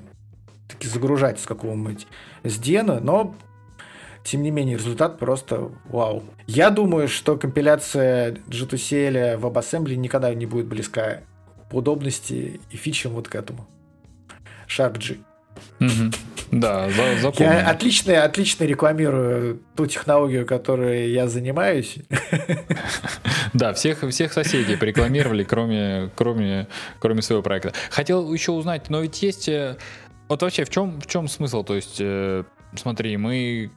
[0.69, 2.07] таки загружать с какого-нибудь
[2.43, 3.35] SDN, но
[4.25, 6.23] тем не менее, результат просто вау.
[6.47, 11.23] Я думаю, что компиляция G2CL в WebAssembly никогда не будет близка
[11.71, 13.67] по удобности и фичам вот к этому.
[14.69, 15.19] SharpG.
[15.81, 16.13] Угу.
[16.53, 17.53] Да, за, запомнил.
[17.53, 21.97] Я отлично, отлично рекламирую ту технологию, которой я занимаюсь.
[23.53, 27.73] Да, всех, всех соседей порекламировали, кроме, кроме, кроме своего проекта.
[27.91, 29.49] Хотел еще узнать, но ведь есть...
[29.49, 29.79] Э,
[30.29, 31.63] вот вообще, в чем, в чем смысл?
[31.63, 32.45] То есть, э,
[32.77, 33.71] смотри, мы...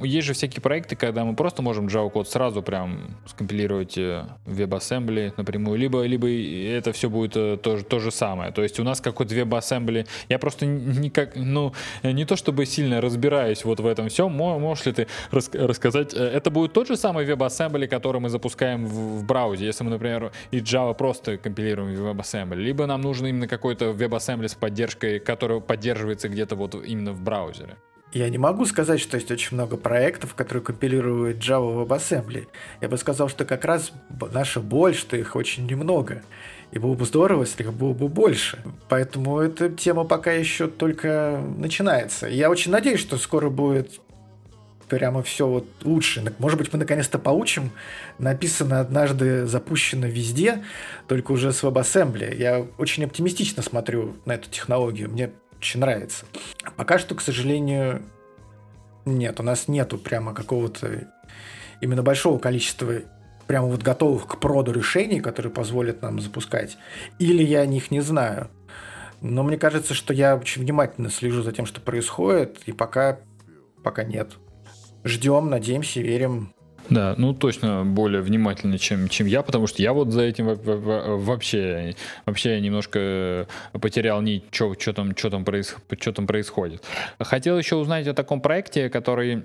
[0.00, 4.60] Есть же всякие проекты, когда мы просто можем Java код сразу прям скомпилировать э, в
[4.60, 8.52] WebAssembly напрямую, либо, либо это все будет э, то, то же самое.
[8.52, 10.06] То есть у нас какой-то WebAssembly...
[10.28, 14.32] Я просто никак, ну, не то чтобы сильно разбираюсь вот в этом всем.
[14.32, 16.14] Можешь ли ты рас рассказать?
[16.14, 19.90] Э, это будет тот же самый WebAssembly, который мы запускаем в, в браузере, если мы,
[19.90, 25.18] например, и Java просто компилируем в WebAssembly, либо нам нужно именно какой-то WebAssembly с поддержкой,
[25.18, 27.76] который поддерживается где-то вот именно в браузере.
[28.14, 32.46] Я не могу сказать, что есть очень много проектов, которые компилируют Java в WebAssembly.
[32.80, 33.90] Я бы сказал, что как раз
[34.32, 36.22] наша боль, что их очень немного.
[36.70, 38.62] И было бы здорово, если их было бы больше.
[38.88, 42.28] Поэтому эта тема пока еще только начинается.
[42.28, 44.00] Я очень надеюсь, что скоро будет
[44.88, 46.22] прямо все вот лучше.
[46.38, 47.72] Может быть, мы наконец-то получим
[48.18, 50.62] написано однажды, запущено везде,
[51.08, 52.36] только уже с WebAssembly.
[52.36, 55.10] Я очень оптимистично смотрю на эту технологию.
[55.10, 55.30] Мне
[55.64, 56.26] очень нравится.
[56.76, 58.02] Пока что, к сожалению,
[59.06, 61.08] нет, у нас нету прямо какого-то
[61.80, 63.00] именно большого количества
[63.46, 66.76] прямо вот готовых к проду решений, которые позволят нам запускать.
[67.18, 68.50] Или я о них не знаю.
[69.22, 73.20] Но мне кажется, что я очень внимательно слежу за тем, что происходит, и пока,
[73.82, 74.32] пока нет.
[75.02, 76.54] Ждем, надеемся, верим.
[76.90, 81.94] Да, ну точно более внимательно, чем, чем я, потому что я вот за этим вообще,
[82.26, 86.82] вообще немножко потерял нить, что, там, что, там проис, что там происходит.
[87.18, 89.44] Хотел еще узнать о таком проекте, который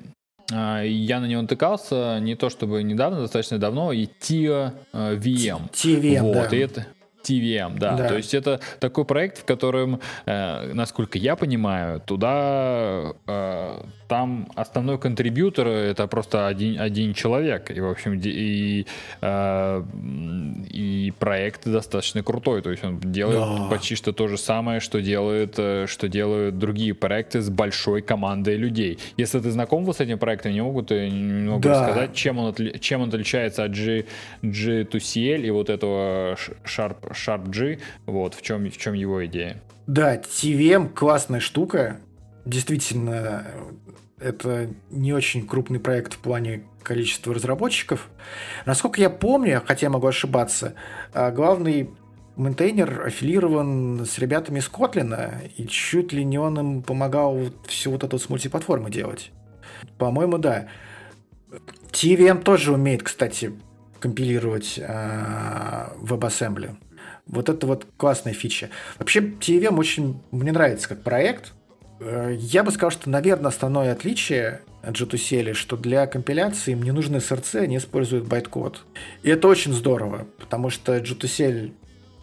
[0.51, 5.71] а, я на него натыкался не то чтобы недавно, достаточно давно, и TIA VM.
[5.71, 6.55] TVM, вот, да.
[6.55, 6.87] И это,
[7.23, 7.95] TVM, да.
[7.95, 8.07] да.
[8.07, 14.97] То есть это такой проект, в котором, э, насколько я понимаю, туда э, там основной
[14.97, 17.71] контрибьютор это просто один, один человек.
[17.71, 18.85] И, в общем, и,
[19.21, 19.83] э,
[20.69, 22.61] и проект достаточно крутой.
[22.61, 23.67] То есть он делает да.
[23.69, 28.57] почти что то же самое, что делают, э, что делают другие проекты с большой командой
[28.57, 28.97] людей.
[29.17, 31.81] Если ты знаком с этим проектом, не могут немного да.
[31.81, 34.05] рассказать, чем он, чем он отличается от G,
[34.41, 37.79] G2CL и вот этого Sharp, Sharp G.
[38.05, 39.61] Вот в чем, в чем его идея.
[39.87, 41.97] Да, TVM классная штука.
[42.45, 43.45] Действительно,
[44.19, 48.09] это не очень крупный проект в плане количества разработчиков.
[48.65, 50.75] Насколько я помню, хотя я могу ошибаться,
[51.13, 51.89] а, главный
[52.35, 57.91] maintainer аффилирован с ребятами из Kotlin а, и чуть ли не он им помогал всю
[57.91, 59.31] вот эту с мультиплатформы делать.
[59.97, 60.67] По-моему, да.
[61.91, 63.53] TeaVM тоже умеет, кстати,
[63.99, 66.75] компилировать э, WebAssembly.
[67.29, 68.69] Вот это вот классная фича.
[68.97, 71.53] Вообще, TeaVM очень мне нравится как проект.
[71.99, 76.91] Э, я бы сказал, что, наверное, основное отличие от J2CL, что для компиляции им не
[76.91, 78.83] нужны сорсы, они используют байткод.
[79.23, 81.71] И это очень здорово, потому что G2CL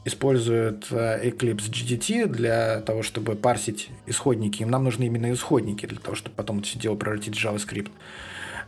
[0.05, 4.63] использует э, Eclipse GDT для того, чтобы парсить исходники.
[4.63, 7.91] Им нам нужны именно исходники для того, чтобы потом это все дело превратить в JavaScript.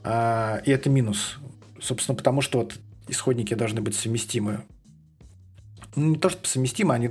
[0.02, 1.38] А, и это минус.
[1.80, 2.74] Собственно, потому что вот
[3.06, 4.64] исходники должны быть совместимы.
[5.98, 7.10] Ну, не то, что совместимы, они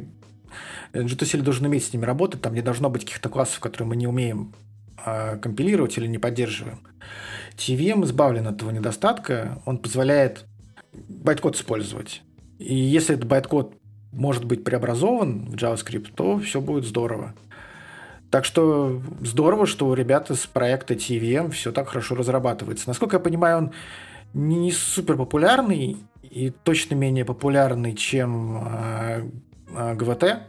[0.93, 4.07] GTCL должен уметь с ними работать, там не должно быть каких-то классов, которые мы не
[4.07, 4.53] умеем
[5.05, 6.79] э, компилировать или не поддерживаем.
[7.57, 10.45] TVM избавлен от этого недостатка, он позволяет
[10.93, 12.21] байткод использовать.
[12.59, 13.75] И если этот байткод
[14.11, 17.35] может быть преобразован в JavaScript, то все будет здорово.
[18.31, 22.87] Так что здорово, что у ребят из проекта TVM все так хорошо разрабатывается.
[22.87, 23.71] Насколько я понимаю, он
[24.33, 25.97] не супер популярный
[26.37, 29.29] и точно менее популярный, чем э,
[29.75, 30.43] э, ГВТ,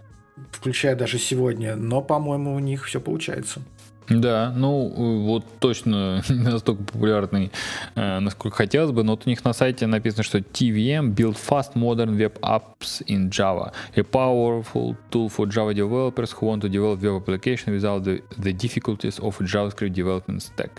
[0.52, 3.62] включая даже сегодня, но, по-моему, у них все получается.
[4.10, 4.88] Да, ну
[5.26, 7.50] вот точно не настолько популярный,
[7.94, 11.74] э, насколько хотелось бы, но вот у них на сайте написано, что TVM build fast
[11.74, 17.02] modern web apps in Java, a powerful tool for Java developers who want to develop
[17.02, 20.70] web application without the, the difficulties of JavaScript development stack.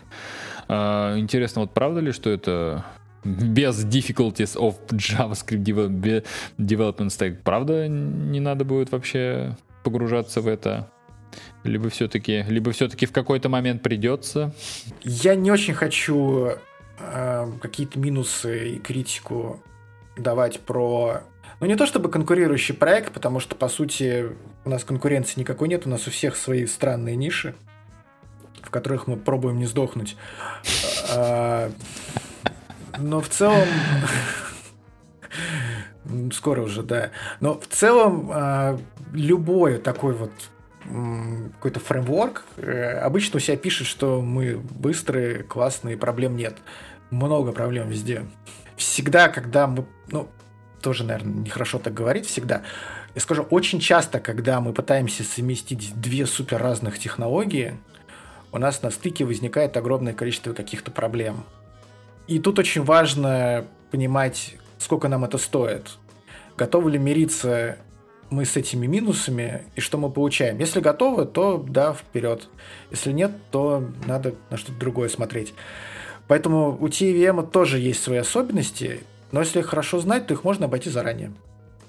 [0.68, 2.84] Э, интересно, вот правда ли, что это
[3.24, 5.64] без difficulties of JavaScript
[6.58, 7.38] development stack?
[7.44, 10.90] Правда, не надо будет вообще погружаться в это?
[11.64, 14.54] Либо все-таки, либо все-таки в какой-то момент придется.
[15.04, 16.52] Я не очень хочу
[17.00, 19.62] э, какие-то минусы и критику
[20.18, 21.22] давать про...
[21.60, 24.28] Ну, не то чтобы конкурирующий проект, потому что, по сути,
[24.66, 27.54] у нас конкуренции никакой нет, у нас у всех свои странные ниши,
[28.62, 30.16] в которых мы пробуем не сдохнуть.
[33.00, 33.68] Но в целом...
[36.34, 37.12] Скоро уже, да.
[37.40, 38.80] Но в целом а,
[39.14, 40.32] любой такой вот
[41.54, 46.58] какой-то фреймворк, э, обычно у себя пишет, что мы быстрые, классные, проблем нет.
[47.12, 48.26] Много проблем везде.
[48.76, 50.30] Всегда, когда мы, ну,
[50.82, 52.64] тоже, наверное, нехорошо так говорить всегда,
[53.14, 57.78] я скажу, очень часто, когда мы пытаемся совместить две супер разных технологии,
[58.52, 61.44] у нас на стыке возникает огромное количество каких-то проблем.
[62.30, 65.98] И тут очень важно понимать, сколько нам это стоит.
[66.58, 67.80] Готовы ли мириться
[68.30, 70.60] мы с этими минусами и что мы получаем.
[70.60, 72.48] Если готовы, то да, вперед.
[72.92, 75.56] Если нет, то надо на что-то другое смотреть.
[76.28, 79.00] Поэтому у TVM тоже есть свои особенности,
[79.32, 81.34] но если их хорошо знать, то их можно обойти заранее.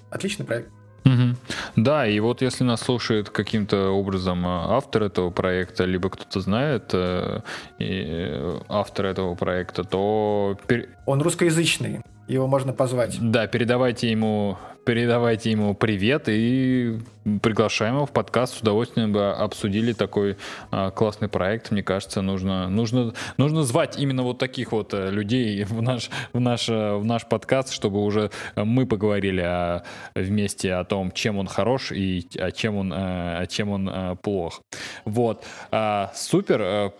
[0.09, 0.71] Отличный проект.
[1.05, 1.37] Угу.
[1.77, 6.91] Да, и вот если нас слушает каким-то образом э, автор этого проекта, либо кто-то знает
[6.93, 7.41] э,
[7.79, 10.59] э, автора этого проекта, то...
[11.07, 13.17] Он русскоязычный, его можно позвать.
[13.21, 16.99] Да, передавайте ему передавайте ему привет и
[17.43, 18.55] приглашаем его в подкаст.
[18.55, 20.37] С удовольствием бы обсудили такой
[20.71, 21.71] а, классный проект.
[21.71, 26.41] Мне кажется, нужно, нужно, нужно звать именно вот таких вот э, людей в наш, в,
[26.41, 31.47] наш, э, в наш подкаст, чтобы уже мы поговорили о, вместе о том, чем он
[31.47, 34.63] хорош и о чем он, о чем он плох.
[35.05, 35.45] Вот.
[35.71, 36.93] А, супер.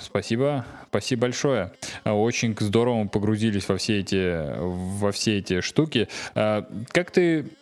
[0.00, 1.72] Спасибо, спасибо большое.
[2.04, 6.06] Очень здорово мы погрузились во все эти, во все эти штуки.
[6.34, 7.46] А, как ты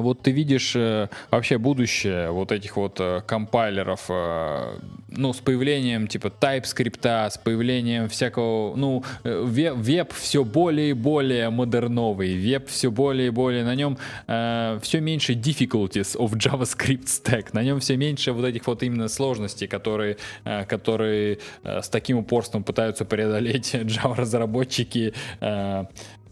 [0.00, 6.06] вот ты видишь э, вообще будущее вот этих вот э, компайлеров, э, ну, с появлением
[6.06, 13.28] типа TypeScript, с появлением всякого, ну, веб, все более и более модерновый, веб все более
[13.28, 18.32] и более, на нем э, все меньше difficulties of JavaScript stack, на нем все меньше
[18.32, 25.14] вот этих вот именно сложностей, которые, э, которые э, с таким упорством пытаются преодолеть Java-разработчики,
[25.40, 25.84] э, Э,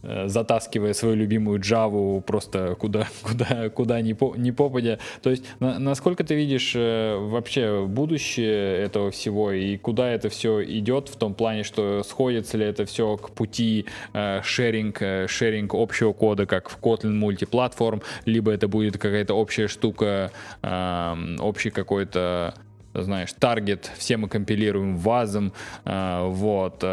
[0.02, 4.98] затаскивая свою любимую Java просто куда, куда, куда ни, по, ни попадя.
[5.22, 10.62] То есть на, насколько ты видишь э, вообще будущее этого всего и куда это все
[10.64, 16.12] идет в том плане, что сходится ли это все к пути э, шеринг, шеринг общего
[16.12, 20.30] кода, как в Kotlin мультиплатформ, либо это будет какая-то общая штука,
[20.62, 22.54] общий какой-то
[22.94, 25.52] знаешь, таргет, все мы компилируем вазом,
[25.84, 26.84] вот,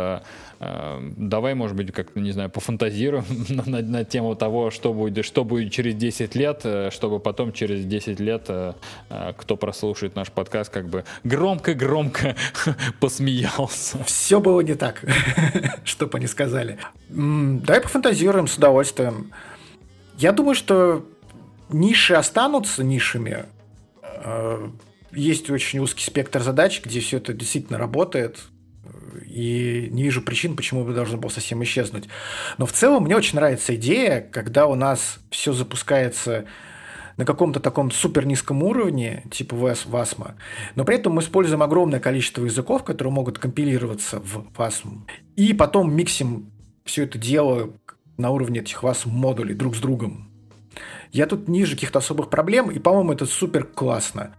[0.60, 3.26] Эм, давай, может быть, как-то, не знаю, пофантазируем
[3.66, 7.86] на, на, тему того, что будет, что будет через 10 лет, э, чтобы потом через
[7.86, 8.74] 10 лет, э,
[9.10, 12.36] э, кто прослушает наш подкаст, как бы громко-громко
[13.00, 14.04] посмеялся.
[14.06, 15.04] Все было не так,
[15.84, 16.80] чтобы они сказали.
[17.10, 19.32] Давай пофантазируем с удовольствием.
[20.18, 21.06] Я думаю, что
[21.70, 23.45] ниши останутся нишами.
[25.12, 28.39] Есть очень узкий спектр задач, где все это действительно работает.
[29.26, 32.08] И не вижу причин, почему бы должно было совсем исчезнуть.
[32.58, 36.45] Но в целом мне очень нравится идея, когда у нас все запускается
[37.18, 40.34] на каком-то таком супер низком уровне, типа VASM,
[40.76, 45.01] но при этом мы используем огромное количество языков, которые могут компилироваться в VASM,
[45.36, 46.51] и потом миксим
[46.86, 47.74] все это дело
[48.18, 50.30] на уровне этих VASM модулей друг с другом.
[51.12, 54.36] Я тут ниже каких-то особых проблем, и, по-моему, это супер классно.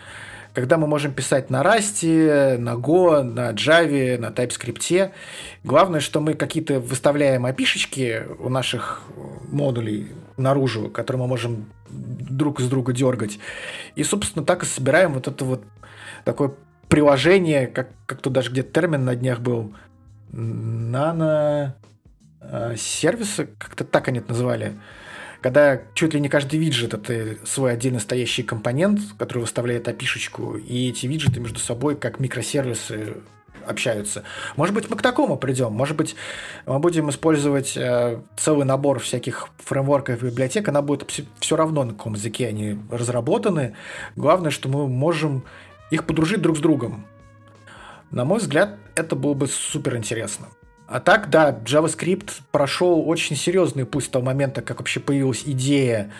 [0.58, 5.12] Когда мы можем писать на Rust, на Go, на Java, на TypeScript,
[5.62, 9.04] главное, что мы какие-то выставляем опишечки у наших
[9.52, 13.38] модулей наружу, которые мы можем друг из друга дергать.
[13.94, 15.62] И, собственно, так и собираем вот это вот
[16.24, 16.50] такое
[16.88, 19.76] приложение, как, как тут даже где-то термин на днях был,
[20.32, 21.76] нано
[22.40, 22.74] э,
[23.58, 24.72] как-то так они это называли,
[25.40, 30.88] когда чуть ли не каждый виджет это свой отдельно стоящий компонент, который выставляет опишечку, и
[30.88, 33.16] эти виджеты между собой как микросервисы
[33.66, 34.24] общаются.
[34.56, 35.72] Может быть, мы к такому придем.
[35.72, 36.16] Может быть,
[36.66, 40.68] мы будем использовать э, целый набор всяких фреймворков и библиотек.
[40.68, 43.76] Она будет все равно, на каком языке они разработаны.
[44.16, 45.44] Главное, что мы можем
[45.90, 47.06] их подружить друг с другом.
[48.10, 50.48] На мой взгляд, это было бы супер интересно.
[50.88, 56.10] А так, да, JavaScript прошел очень серьезный путь с того момента, как вообще появилась идея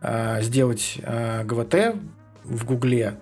[0.00, 1.96] э, сделать э, GVT
[2.42, 3.20] в Гугле.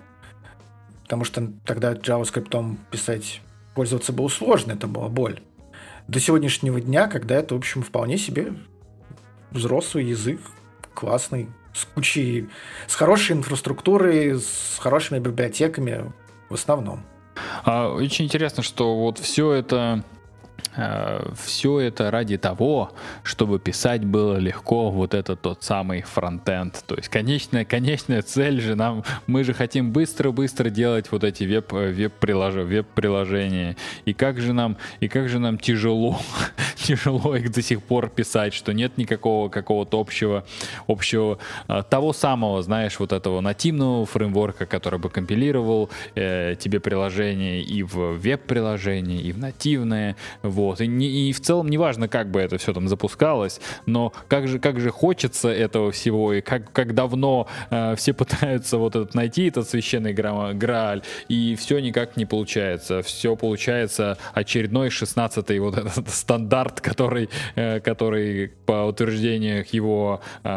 [1.03, 3.41] Потому что тогда JavaScript писать
[3.75, 5.41] пользоваться было сложно, это была боль.
[6.07, 8.53] До сегодняшнего дня, когда это, в общем, вполне себе
[9.51, 10.41] взрослый язык,
[10.95, 12.49] классный, с кучей,
[12.87, 16.11] с хорошей инфраструктурой, с хорошими библиотеками
[16.49, 17.03] в основном.
[17.63, 20.03] А, очень интересно, что вот все это
[21.35, 22.91] все это ради того,
[23.23, 26.83] чтобы писать было легко, вот это тот самый фронтенд.
[26.85, 31.71] То есть конечная, конечная цель же нам, мы же хотим быстро-быстро делать вот эти веб,
[31.71, 33.77] веб-приложения, веб-приложения.
[34.05, 36.19] И как же нам, и как же нам тяжело,
[36.75, 40.45] тяжело их до сих пор писать, что нет никакого какого-то общего,
[40.87, 47.61] общего э, того самого, знаешь, вот этого нативного фреймворка, который бы компилировал э, тебе приложение
[47.61, 50.81] и в веб-приложение, и в нативное, вот вот.
[50.81, 54.59] И, не, и в целом неважно, как бы это все там запускалось, но как же,
[54.59, 59.47] как же хочется этого всего, и как, как давно э, все пытаются вот этот найти,
[59.47, 63.01] этот священный гра- грааль, и все никак не получается.
[63.01, 70.49] Все получается очередной 16-й вот этот стандарт, который, э, который по утверждениях его, э,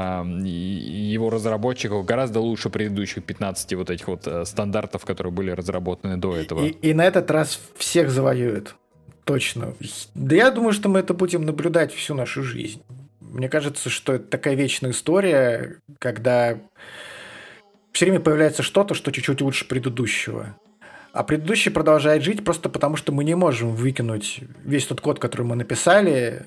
[0.45, 6.37] его разработчиков гораздо лучше предыдущих 15 вот этих вот э, стандартов, которые были разработаны до
[6.37, 6.65] этого.
[6.65, 8.75] И, и на этот раз всех завоюют.
[9.29, 9.75] Точно.
[10.15, 12.81] Да я думаю, что мы это будем наблюдать всю нашу жизнь.
[13.21, 16.57] Мне кажется, что это такая вечная история, когда
[17.93, 20.57] все время появляется что-то, что чуть-чуть лучше предыдущего.
[21.13, 25.43] А предыдущий продолжает жить просто потому, что мы не можем выкинуть весь тот код, который
[25.43, 26.47] мы написали,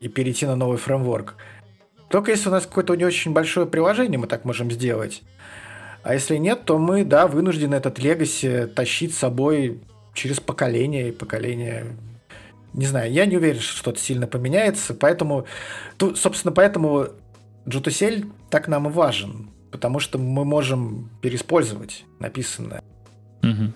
[0.00, 1.34] и перейти на новый фреймворк.
[2.10, 5.22] Только если у нас какое-то не очень большое приложение, мы так можем сделать.
[6.02, 9.80] А если нет, то мы, да, вынуждены этот легаси тащить с собой
[10.12, 11.86] через поколение и поколение
[12.78, 15.46] не знаю, я не уверен, что что-то сильно поменяется, поэтому,
[15.96, 17.08] тут, собственно, поэтому
[17.68, 22.84] Джутусель так нам и важен, потому что мы можем переиспользовать написанное.
[23.42, 23.72] Угу.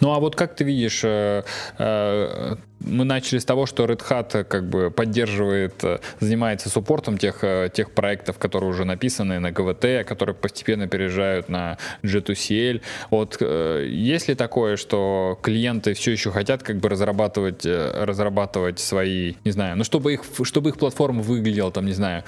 [0.00, 1.44] Ну а вот как ты видишь, э,
[1.78, 7.44] э, мы начали с того, что Red Hat как бы поддерживает, э, занимается суппортом тех,
[7.72, 12.80] тех проектов, которые уже написаны на GVT, которые постепенно переезжают на G2CL.
[13.10, 19.50] Вот есть ли такое, что клиенты все еще хотят как бы разрабатывать, разрабатывать свои, не
[19.50, 22.24] знаю, ну чтобы их, чтобы их платформа выглядела там, не знаю,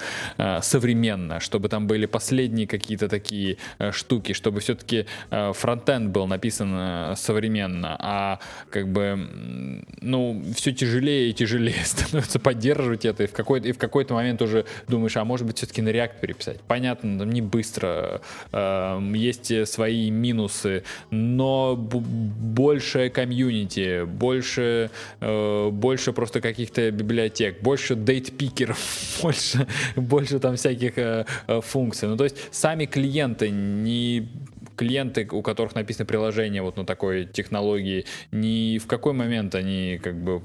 [0.61, 3.57] современно, чтобы там были последние какие-то такие
[3.91, 11.75] штуки, чтобы все-таки фронтенд был написан современно, а как бы, ну, все тяжелее и тяжелее
[11.85, 15.57] становится поддерживать это, и в какой-то, и в какой-то момент уже думаешь, а может быть
[15.57, 16.61] все-таки на React переписать.
[16.61, 24.91] Понятно, там не быстро, э, есть свои минусы, но большее комьюнити, больше,
[25.21, 28.79] э, больше просто каких-то библиотек, больше дейтпикеров,
[29.21, 32.07] больше, больше там всяких э, э, функций.
[32.07, 34.27] Ну, то есть сами клиенты не
[34.75, 40.15] клиенты, у которых написано приложение вот на такой технологии, ни в какой момент они как
[40.21, 40.41] бы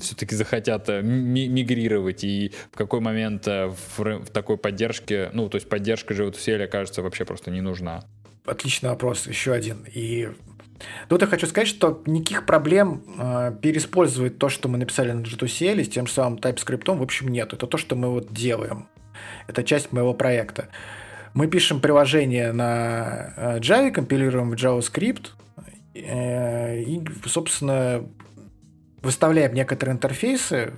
[0.00, 5.56] все-таки захотят э, мигрировать и в какой момент э, в, в такой поддержке, ну, то
[5.56, 8.04] есть поддержка же JavaTuSL, кажется, вообще просто не нужна.
[8.44, 9.86] Отличный вопрос, еще один.
[9.92, 10.28] И
[11.08, 15.84] Тут я хочу сказать, что никаких проблем э, переиспользовать то, что мы написали на G2CL
[15.84, 17.52] с тем же самым TypeScript, в общем, нет.
[17.52, 18.88] Это то, что мы вот делаем.
[19.46, 20.68] Это часть моего проекта.
[21.34, 25.30] Мы пишем приложение на э, Java, компилируем в JavaScript
[25.92, 28.08] э, и, собственно,
[29.02, 30.74] выставляем некоторые интерфейсы,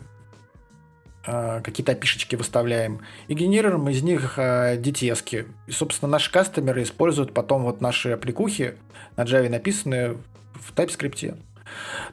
[1.26, 5.46] э, какие-то опишечки выставляем, и генерируем из них DTS.
[5.66, 8.76] И, собственно, наши кастомеры используют потом вот наши аппликухи
[9.16, 10.16] на Java написанные
[10.54, 11.36] в TypeScript.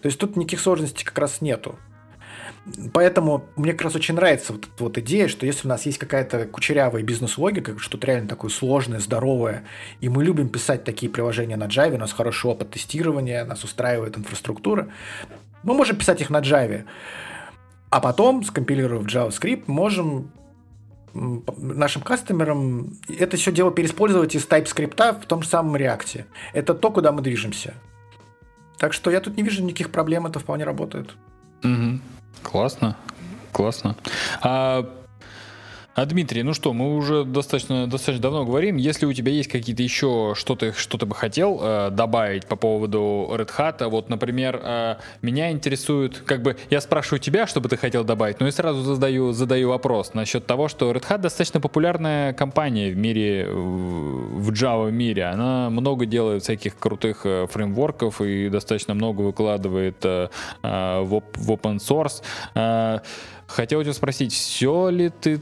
[0.01, 1.79] То есть тут никаких сложностей как раз нету.
[2.93, 5.97] Поэтому мне как раз очень нравится вот эта вот идея, что если у нас есть
[5.97, 9.65] какая-то кучерявая бизнес-логика, что-то реально такое сложное, здоровое,
[9.99, 14.17] и мы любим писать такие приложения на Java, у нас хороший опыт тестирования, нас устраивает
[14.17, 14.87] инфраструктура,
[15.63, 16.85] мы можем писать их на Java.
[17.89, 20.31] А потом, скомпилировав JavaScript, можем
[21.13, 26.25] нашим кастомерам это все дело переиспользовать из TypeScript в том же самом React.
[26.53, 27.73] Это то, куда мы движемся.
[28.77, 31.15] Так что я тут не вижу никаких проблем, это вполне работает.
[31.63, 31.99] Угу.
[32.43, 32.97] Классно,
[33.51, 33.95] классно.
[34.41, 34.85] А
[35.95, 38.77] а Дмитрий, ну что, мы уже достаточно, достаточно давно говорим.
[38.77, 43.29] Если у тебя есть какие-то еще что-то, что ты бы хотел э, добавить по поводу
[43.31, 47.77] Red Hat, вот, например, э, меня интересует, как бы, я спрашиваю тебя, что бы ты
[47.77, 52.33] хотел добавить, но я сразу задаю, задаю вопрос насчет того, что Red Hat достаточно популярная
[52.33, 55.25] компания в мире, в Java мире.
[55.25, 60.29] Она много делает всяких крутых э, фреймворков и достаточно много выкладывает э,
[60.63, 62.23] э, в, в open source.
[62.55, 62.99] Э,
[63.45, 65.39] хотел тебя спросить, все ли ты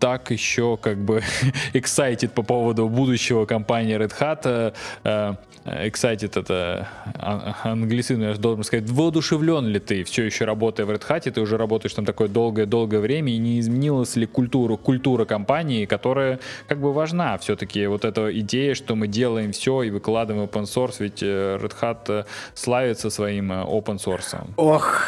[0.00, 1.22] так еще как бы
[1.74, 4.74] excited по поводу будущего компании Red Hat.
[5.04, 10.90] Э, excited это а, англицизм, я должен сказать, воодушевлен ли ты все еще работая в
[10.90, 15.26] Red Hat, ты уже работаешь там такое долгое-долгое время, и не изменилась ли культура, культура
[15.26, 20.46] компании, которая как бы важна все-таки, вот эта идея, что мы делаем все и выкладываем
[20.46, 22.24] open source, ведь э, Red Hat э,
[22.54, 24.38] славится своим open source.
[24.56, 25.02] Ох,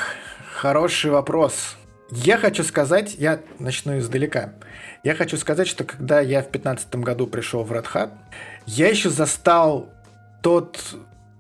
[0.53, 1.77] хороший вопрос.
[2.11, 4.53] Я хочу сказать, я начну издалека.
[5.05, 8.11] Я хочу сказать, что когда я в 2015 году пришел в Red Hat,
[8.67, 9.91] я еще застал
[10.43, 10.79] тот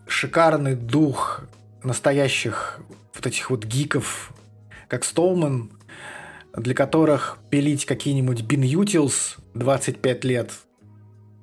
[0.06, 1.42] шикарный дух
[1.82, 2.80] настоящих
[3.14, 4.32] вот этих вот гиков,
[4.88, 5.70] как Столман,
[6.56, 9.10] для которых пилить какие-нибудь Bin
[9.54, 10.50] 25 лет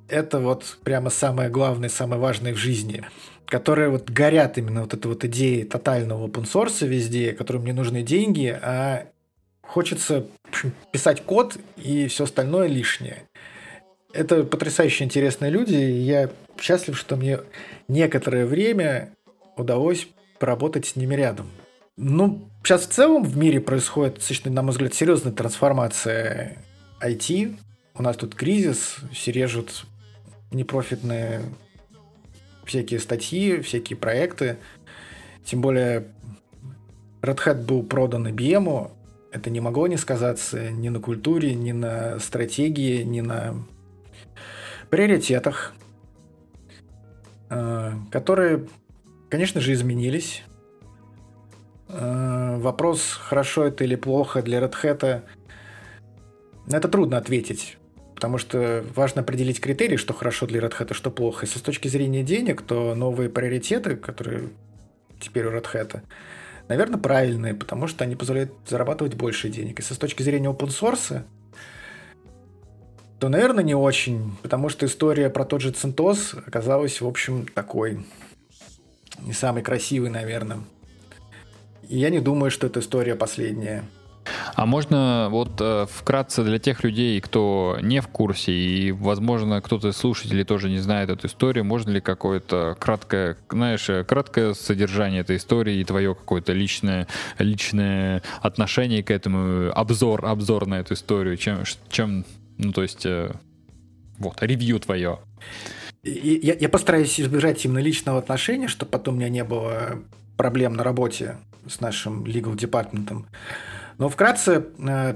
[0.07, 3.05] это вот прямо самое главное, самое важное в жизни
[3.49, 8.03] которые вот горят именно вот этой вот идеей тотального open source везде, которым не нужны
[8.03, 9.07] деньги, а
[9.69, 10.25] хочется
[10.91, 13.23] писать код и все остальное лишнее.
[14.13, 17.39] Это потрясающе интересные люди, и я счастлив, что мне
[17.87, 19.13] некоторое время
[19.55, 20.07] удалось
[20.39, 21.47] поработать с ними рядом.
[21.97, 26.57] Ну, сейчас в целом в мире происходит, на мой взгляд, серьезная трансформация
[27.01, 27.55] IT.
[27.93, 29.85] У нас тут кризис, все режут
[30.51, 31.41] непрофитные
[32.65, 34.57] всякие статьи, всякие проекты.
[35.45, 36.07] Тем более
[37.21, 38.91] Red Hat был продан IBM,
[39.31, 43.55] это не могло не сказаться ни на культуре, ни на стратегии, ни на
[44.89, 45.73] приоритетах,
[47.49, 48.67] э, которые,
[49.29, 50.43] конечно же, изменились.
[51.87, 55.23] Э, вопрос, хорошо это или плохо для Red Hat,
[56.71, 57.77] это трудно ответить,
[58.13, 61.45] потому что важно определить критерии, что хорошо для Red Hat, а что плохо.
[61.45, 64.49] Если с точки зрения денег, то новые приоритеты, которые
[65.19, 66.01] теперь у Red Hat,
[66.69, 69.79] наверное, правильные, потому что они позволяют зарабатывать больше денег.
[69.79, 71.23] Если с точки зрения open source,
[73.19, 78.05] то, наверное, не очень, потому что история про тот же CentOS оказалась, в общем, такой
[79.21, 80.59] не самый красивый, наверное.
[81.89, 83.83] И я не думаю, что эта история последняя.
[84.55, 89.89] А можно вот э, вкратце для тех людей, кто не в курсе и, возможно, кто-то
[89.89, 95.21] из слушателей тоже не знает эту историю, можно ли какое-то краткое, знаешь, э, краткое содержание
[95.21, 97.07] этой истории и твое какое-то личное,
[97.37, 102.25] личное отношение к этому, обзор, обзор на эту историю, чем, чем
[102.57, 103.31] ну, то есть, э,
[104.17, 105.19] вот, ревью твое.
[106.03, 109.99] Я, я постараюсь избежать именно личного отношения, чтобы потом у меня не было
[110.37, 111.37] проблем на работе
[111.67, 113.27] с нашим legal департаментом.
[113.99, 115.15] Но вкратце, э,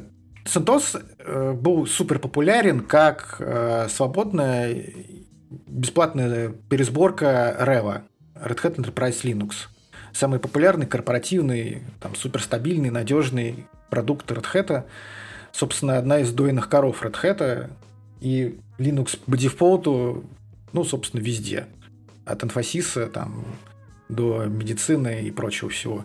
[1.19, 4.85] э, был супер популярен как э, свободная
[5.67, 8.01] бесплатная пересборка Reva,
[8.35, 9.53] Red Hat Enterprise Linux.
[10.11, 14.83] Самый популярный, корпоративный, там, суперстабильный, надежный продукт Red Hat.
[15.53, 17.69] Собственно, одна из дойных коров Red Hat.
[18.19, 20.25] И Linux по дефолту,
[20.73, 21.67] ну, собственно, везде.
[22.25, 23.45] От инфосиса там,
[24.09, 26.03] до медицины и прочего всего.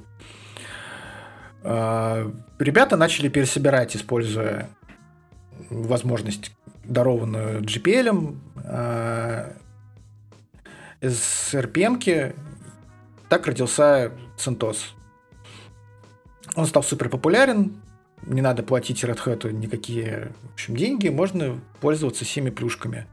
[1.62, 4.68] А, ребята начали пересобирать, используя
[5.70, 6.52] возможность,
[6.84, 9.52] дарованную GPL, а,
[11.00, 12.34] из RPM.
[13.28, 14.78] Так родился CentOS.
[16.56, 17.80] Он стал супер популярен,
[18.26, 23.06] не надо платить Red Hat никакие в общем, деньги, можно пользоваться всеми плюшками.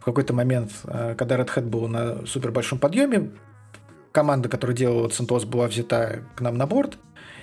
[0.00, 3.30] В какой-то момент, э, когда Red Hat был на супер большом подъеме,
[4.10, 6.98] команда, которая делала CentOS, была взята к нам на борт,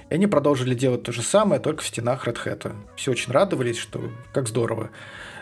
[0.10, 2.76] и они продолжили делать то же самое, только в стенах Red Hat.
[2.96, 4.90] Все очень радовались, что как здорово.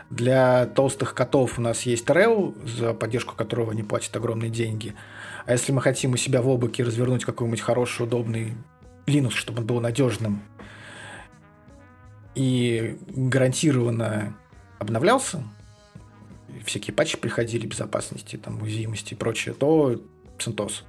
[0.10, 4.94] Для толстых котов у нас есть Rail, за поддержку которого они платят огромные деньги.
[5.46, 8.56] А если мы хотим у себя в облаке развернуть какой-нибудь хороший, удобный
[9.06, 10.42] Linux, чтобы он был надежным
[12.36, 14.38] и гарантированно
[14.80, 15.44] обновлялся,
[16.66, 20.02] всякие патчи приходили безопасности, там, уязвимости и прочее, то
[20.38, 20.84] CentOS.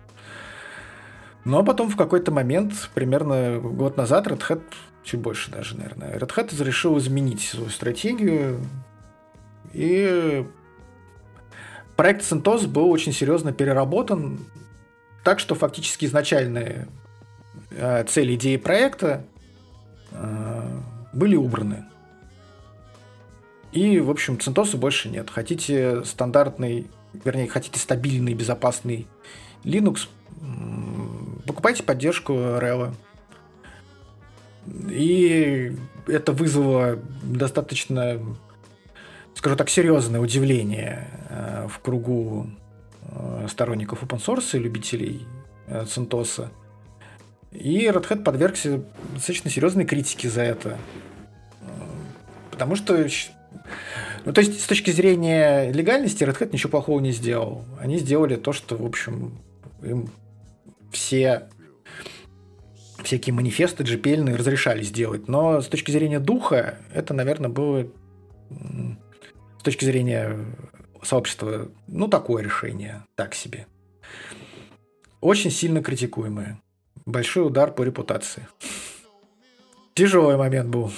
[1.44, 4.62] Но потом в какой-то момент, примерно год назад, Red Hat,
[5.04, 8.60] чуть больше даже, наверное, Red Hat решил изменить свою стратегию,
[9.72, 10.44] и
[11.96, 14.40] проект CentOS был очень серьезно переработан,
[15.24, 16.88] так что фактически изначальные
[17.70, 19.24] э, цели идеи проекта
[20.12, 20.80] э,
[21.12, 21.84] были убраны.
[23.72, 25.30] И, в общем, CentOS больше нет.
[25.30, 29.06] Хотите стандартный, вернее, хотите стабильный, безопасный
[29.64, 30.08] Linux,
[31.48, 32.94] покупайте поддержку RHEL.
[34.90, 35.74] И
[36.06, 38.20] это вызвало достаточно,
[39.34, 42.50] скажу так, серьезное удивление э, в кругу
[43.02, 45.26] э, сторонников open source и любителей
[45.66, 46.48] э, CentOS.
[47.52, 48.84] И Red Hat подвергся
[49.14, 50.76] достаточно серьезной критике за это.
[52.50, 53.06] Потому что
[54.26, 57.64] ну, то есть, с точки зрения легальности, Red Hat ничего плохого не сделал.
[57.80, 59.38] Они сделали то, что, в общем,
[59.82, 60.10] им
[60.90, 61.48] все
[63.02, 65.28] всякие манифесты GPL разрешали сделать.
[65.28, 67.86] Но с точки зрения духа, это, наверное, было
[69.58, 70.36] с точки зрения
[71.02, 73.66] сообщества, ну, такое решение, так себе.
[75.20, 76.60] Очень сильно критикуемое.
[77.06, 78.46] Большой удар по репутации.
[79.94, 80.92] Тяжелый момент был.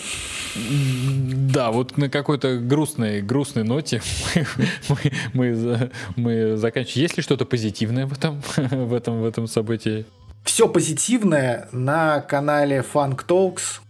[0.55, 4.03] Да, вот на какой-то грустной, грустной ноте
[4.89, 4.97] мы,
[5.33, 7.03] мы, мы заканчиваем.
[7.03, 10.07] Есть ли что-то позитивное в этом, в этом, в этом событии?
[10.45, 13.81] Все позитивное на канале Funk Talks,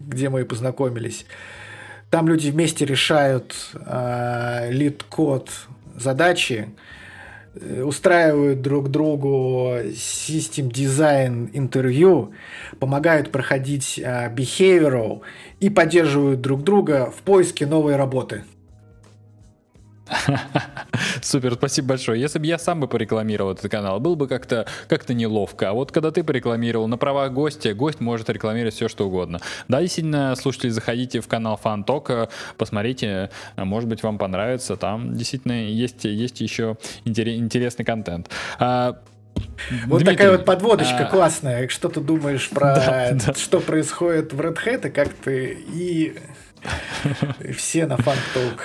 [0.00, 1.26] где мы и познакомились.
[2.10, 5.50] Там люди вместе решают э, LeetCode
[5.96, 6.68] задачи,
[7.82, 12.32] устраивают друг другу system design интервью,
[12.78, 15.20] помогают проходить uh, behavioral
[15.60, 18.44] и поддерживают друг друга в поиске новой работы.
[21.22, 22.20] Супер, спасибо большое.
[22.20, 25.70] Если бы я сам бы порекламировал этот канал, было бы как-то как неловко.
[25.70, 29.40] А вот когда ты порекламировал на правах гостя, гость может рекламировать все, что угодно.
[29.68, 34.76] Да, действительно, слушатели, заходите в канал Фанток, посмотрите, может быть, вам понравится.
[34.76, 38.28] Там действительно есть, есть еще интересный контент.
[38.58, 38.98] А,
[39.86, 41.10] вот Дмитрий, такая вот подводочка а...
[41.10, 41.68] классная.
[41.68, 43.34] Что ты думаешь про да, да.
[43.34, 46.16] что происходит в Red Hat, и как ты и
[47.56, 48.60] все на Talk.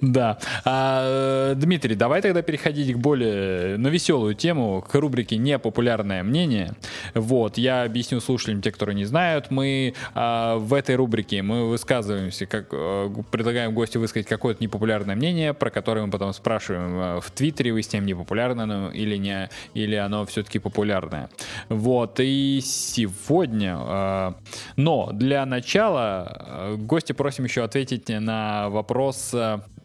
[0.00, 0.38] Да.
[0.64, 6.72] А, Дмитрий, давай тогда переходить к более на веселую тему, к рубрике «Непопулярное мнение».
[7.14, 12.46] Вот, я объясню слушателям, те, которые не знают, мы а, в этой рубрике мы высказываемся,
[12.46, 17.30] как а, предлагаем гостю высказать какое-то непопулярное мнение, про которое мы потом спрашиваем а, в
[17.30, 21.28] Твиттере, вы с тем непопулярно оно или не, или оно все-таки популярное.
[21.68, 24.34] Вот, и сегодня,
[24.76, 29.34] но для начала гости просим еще ответить на вопрос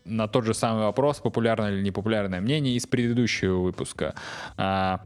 [0.06, 4.16] на тот же самый вопрос, популярное или непопулярное мнение из предыдущего выпуска.
[4.56, 5.02] А,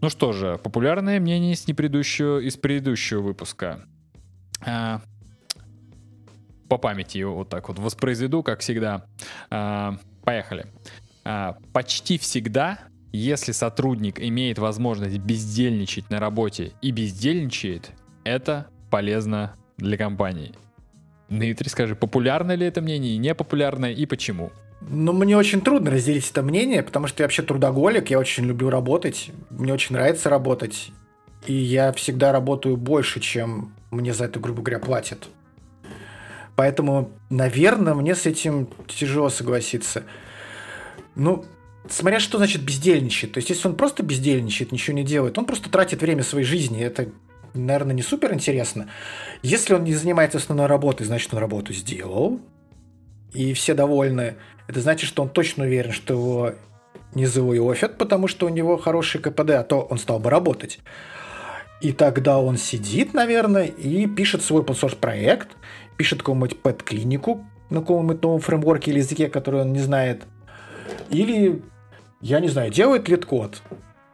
[0.00, 3.86] ну что же, популярное мнение из, предыдущего, из предыдущего выпуска.
[4.66, 5.00] А,
[6.68, 9.06] по памяти вот так вот воспроизведу, как всегда.
[9.50, 10.66] А, поехали.
[11.24, 12.80] А, почти всегда,
[13.12, 17.92] если сотрудник имеет возможность бездельничать на работе и бездельничает,
[18.24, 20.54] это полезно для компании.
[21.32, 24.52] Дмитрий, скажи, популярно ли это мнение, непопулярно и почему?
[24.82, 28.68] Ну, мне очень трудно разделить это мнение, потому что я вообще трудоголик, я очень люблю
[28.68, 30.90] работать, мне очень нравится работать,
[31.46, 35.28] и я всегда работаю больше, чем мне за это, грубо говоря, платят.
[36.54, 40.04] Поэтому, наверное, мне с этим тяжело согласиться.
[41.14, 41.46] Ну,
[41.88, 43.32] смотря что значит бездельничает.
[43.32, 46.82] То есть, если он просто бездельничает, ничего не делает, он просто тратит время своей жизни.
[46.82, 47.08] Это
[47.54, 48.88] наверное, не супер интересно.
[49.42, 52.40] Если он не занимается основной работой, значит, он работу сделал,
[53.32, 54.36] и все довольны.
[54.68, 56.52] Это значит, что он точно уверен, что его
[57.14, 60.30] не за layoff ят, потому что у него хороший КПД, а то он стал бы
[60.30, 60.80] работать.
[61.80, 65.48] И тогда он сидит, наверное, и пишет свой open проект,
[65.96, 70.22] пишет какую-нибудь pet-клинику на каком-нибудь новом фреймворке или языке, который он не знает.
[71.10, 71.62] Или,
[72.20, 73.62] я не знаю, делает LeetCode.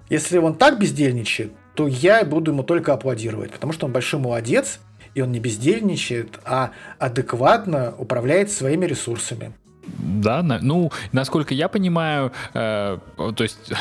[0.08, 4.80] Если он так бездельничает, то я буду ему только аплодировать, потому что он большой молодец,
[5.14, 9.52] и он не бездельничает, а адекватно управляет своими ресурсами.
[9.86, 13.72] Да, ну, насколько я понимаю, э, то есть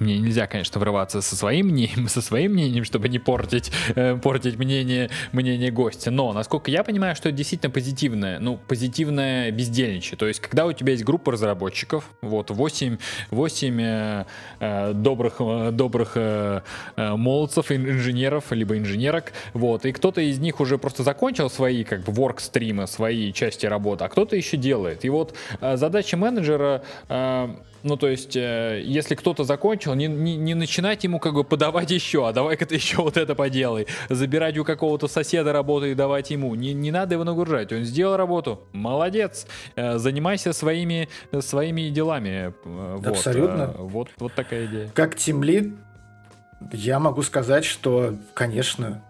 [0.00, 4.58] мне нельзя, конечно, врываться со своим мнением, со своим мнением, чтобы не портить, э, портить
[4.58, 6.10] мнение, мнение гостя.
[6.10, 10.18] Но, насколько я понимаю, что это действительно позитивное, ну, позитивное бездельничание.
[10.18, 12.98] То есть, когда у тебя есть группа разработчиков, вот, 8,
[13.30, 14.24] 8 э,
[14.60, 16.60] э, добрых, э, добрых э,
[16.96, 22.02] э, молодцев, инженеров, либо инженерок, вот, и кто-то из них уже просто закончил свои, как
[22.02, 25.04] бы, ворк-стримы, свои части работы, а кто-то еще делает.
[25.04, 27.48] И вот э, задача менеджера э,
[27.88, 31.90] ну, то есть, э, если кто-то закончил, не, не, не начинать ему как бы подавать
[31.90, 33.86] еще, а давай-ка ты еще вот это поделай.
[34.10, 36.54] Забирать у какого-то соседа работу и давать ему.
[36.54, 37.72] Не, не надо его нагружать.
[37.72, 38.60] Он сделал работу.
[38.72, 39.46] Молодец.
[39.74, 41.08] Э, занимайся своими,
[41.40, 42.52] своими делами.
[42.64, 43.06] Вот.
[43.06, 43.62] Абсолютно.
[43.62, 44.90] Э, вот, вот такая идея.
[44.94, 45.72] Как тимлид,
[46.72, 49.02] я могу сказать, что, конечно,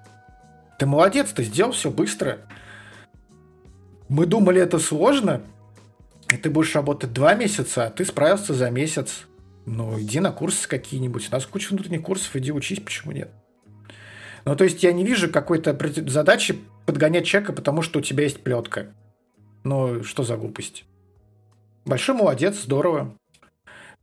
[0.78, 2.38] ты молодец, ты сделал все быстро.
[4.08, 5.42] Мы думали, это сложно,
[6.30, 9.26] и ты будешь работать два месяца, а ты справился за месяц.
[9.66, 11.28] Ну, иди на курсы какие-нибудь.
[11.30, 13.30] У нас куча внутренних курсов, иди учись, почему нет?
[14.44, 15.76] Ну, то есть я не вижу какой-то
[16.08, 18.94] задачи подгонять человека, потому что у тебя есть плетка.
[19.64, 20.84] Ну, что за глупость?
[21.84, 23.14] Большой молодец, здорово.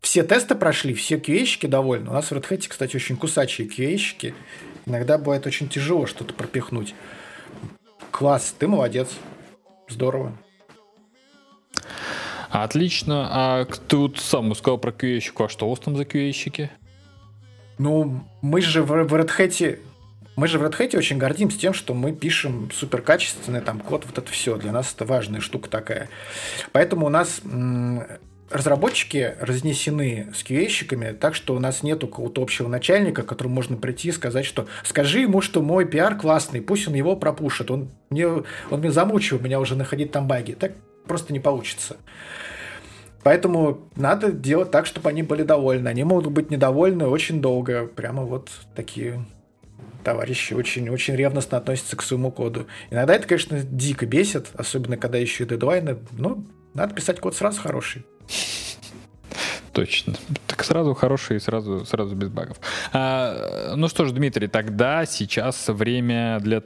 [0.01, 2.09] Все тесты прошли, все QA-щики довольны.
[2.09, 4.35] У нас в Red Hat, кстати, очень кусачие QA-щики.
[4.85, 6.93] Иногда бывает очень тяжело что-то пропихнуть.
[8.11, 9.09] Класс, ты молодец.
[9.89, 10.37] Здорово.
[12.63, 13.27] Отлично.
[13.29, 16.69] А тут сам сказал про qa А что у вас там за qa
[17.77, 19.79] Ну, мы же в Red Hat
[20.37, 24.05] мы же в Red Hat очень гордимся тем, что мы пишем супер качественный там код,
[24.05, 24.57] вот это все.
[24.57, 26.09] Для нас это важная штука такая.
[26.73, 27.41] Поэтому у нас
[28.51, 33.77] разработчики разнесены с QA-щиками, так что у нас нету какого-то общего начальника, к которому можно
[33.77, 37.71] прийти и сказать, что скажи ему, что мой пиар классный, пусть он его пропушит.
[37.71, 40.51] Он мне, он мне замучил меня уже находить там баги.
[40.51, 40.73] Так
[41.07, 41.97] просто не получится.
[43.23, 45.87] Поэтому надо делать так, чтобы они были довольны.
[45.87, 47.87] Они могут быть недовольны очень долго.
[47.87, 49.25] Прямо вот такие
[50.03, 52.67] товарищи очень-очень ревностно относятся к своему коду.
[52.91, 55.97] Иногда это, конечно, дико бесит, особенно когда еще и дедлайны.
[56.11, 56.43] Но
[56.75, 58.05] надо писать код сразу хороший.
[59.71, 60.13] Точно.
[60.47, 62.59] Так сразу хороший и сразу, сразу без багов.
[62.93, 66.61] А, ну что ж, Дмитрий, тогда сейчас время для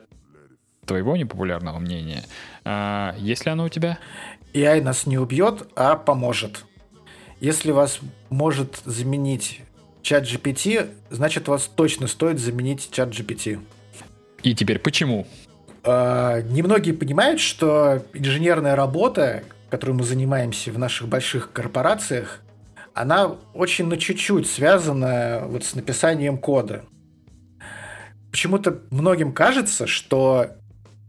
[0.89, 2.23] твоего непопулярного мнения.
[2.65, 3.99] А, есть ли оно у тебя?
[4.53, 6.65] AI нас не убьет, а поможет.
[7.39, 7.99] Если вас
[8.29, 9.61] может заменить
[10.01, 13.59] чат GPT, значит вас точно стоит заменить чат GPT.
[14.43, 15.27] И теперь почему?
[15.83, 22.41] Э, немногие понимают, что инженерная работа, которой мы занимаемся в наших больших корпорациях,
[22.93, 26.83] она очень на чуть-чуть связана вот с написанием кода.
[28.31, 30.59] Почему-то многим кажется, что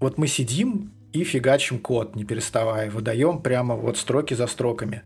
[0.00, 2.90] вот мы сидим и фигачим код, не переставая.
[2.90, 5.02] Выдаем прямо вот строки за строками.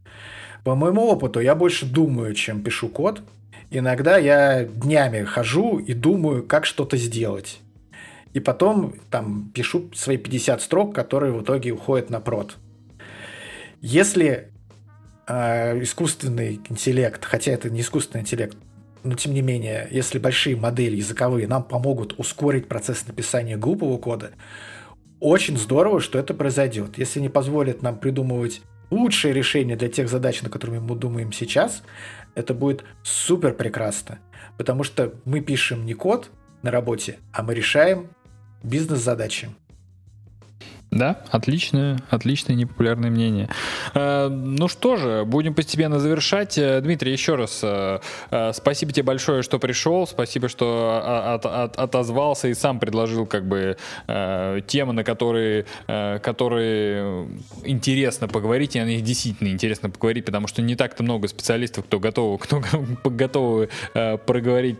[0.62, 3.23] По моему опыту, я больше думаю, чем пишу код.
[3.71, 7.61] Иногда я днями хожу и думаю, как что-то сделать.
[8.33, 12.57] И потом там пишу свои 50 строк, которые в итоге уходят на прод.
[13.81, 14.51] Если
[15.27, 18.57] э, искусственный интеллект, хотя это не искусственный интеллект,
[19.03, 24.33] но тем не менее, если большие модели языковые нам помогут ускорить процесс написания глупого кода,
[25.24, 26.98] очень здорово, что это произойдет.
[26.98, 28.60] Если не позволит нам придумывать
[28.90, 31.82] лучшее решение для тех задач, на которые мы думаем сейчас,
[32.34, 34.18] это будет супер прекрасно.
[34.59, 36.30] Потому что мы пишем не код
[36.60, 38.09] на работе, а мы решаем
[38.62, 39.48] бизнес-задачи.
[40.95, 43.49] Да, отличное, отличное непопулярное мнение.
[43.95, 46.57] Э, ну что же, будем постепенно завершать.
[46.57, 47.99] Э, Дмитрий, еще раз э,
[48.53, 53.77] спасибо тебе большое, что пришел, спасибо, что от, от, отозвался и сам предложил как бы
[54.66, 57.29] темы, на которые, которые
[57.65, 61.99] интересно поговорить, и о них действительно интересно поговорить, потому что не так-то много специалистов, кто
[61.99, 62.62] готов, кто
[63.05, 64.79] готовы проговорить,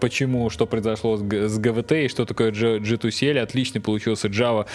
[0.00, 3.38] почему, что произошло с ГВТ и что такое G2CL.
[3.38, 4.66] Отличный получился Java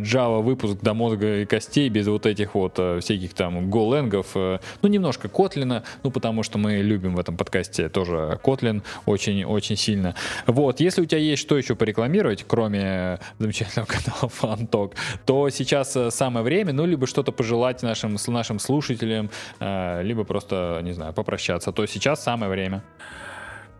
[0.00, 4.28] Java выпуск до мозга и костей без вот этих вот э, всяких там голенгов.
[4.34, 9.76] Э, ну, немножко Котлина, ну, потому что мы любим в этом подкасте тоже Kotlin очень-очень
[9.76, 10.14] сильно.
[10.46, 14.92] Вот, если у тебя есть что еще порекламировать, кроме замечательного канала FanTalk,
[15.26, 19.30] то сейчас э, самое время, ну, либо что-то пожелать нашим, нашим слушателям,
[19.60, 22.82] либо просто, не знаю, попрощаться, то сейчас самое время.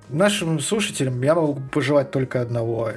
[0.09, 2.93] Нашим слушателям я могу пожелать только одного.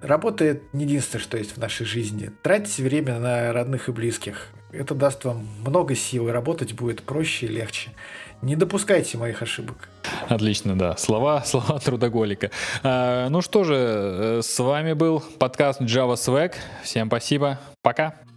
[0.00, 2.30] Работа– это не единственное, что есть в нашей жизни.
[2.42, 4.48] Тратьте время на родных и близких.
[4.70, 7.90] Это даст вам много сил, и работать будет проще и легче.
[8.42, 9.88] Не допускайте моих ошибок.
[10.28, 10.96] Отлично, да.
[10.96, 12.50] Слова, слова трудоголика.
[12.82, 16.54] А, ну что же, э, с вами был подкаст Java Swag.
[16.84, 17.58] Всем спасибо.
[17.82, 18.27] Пока.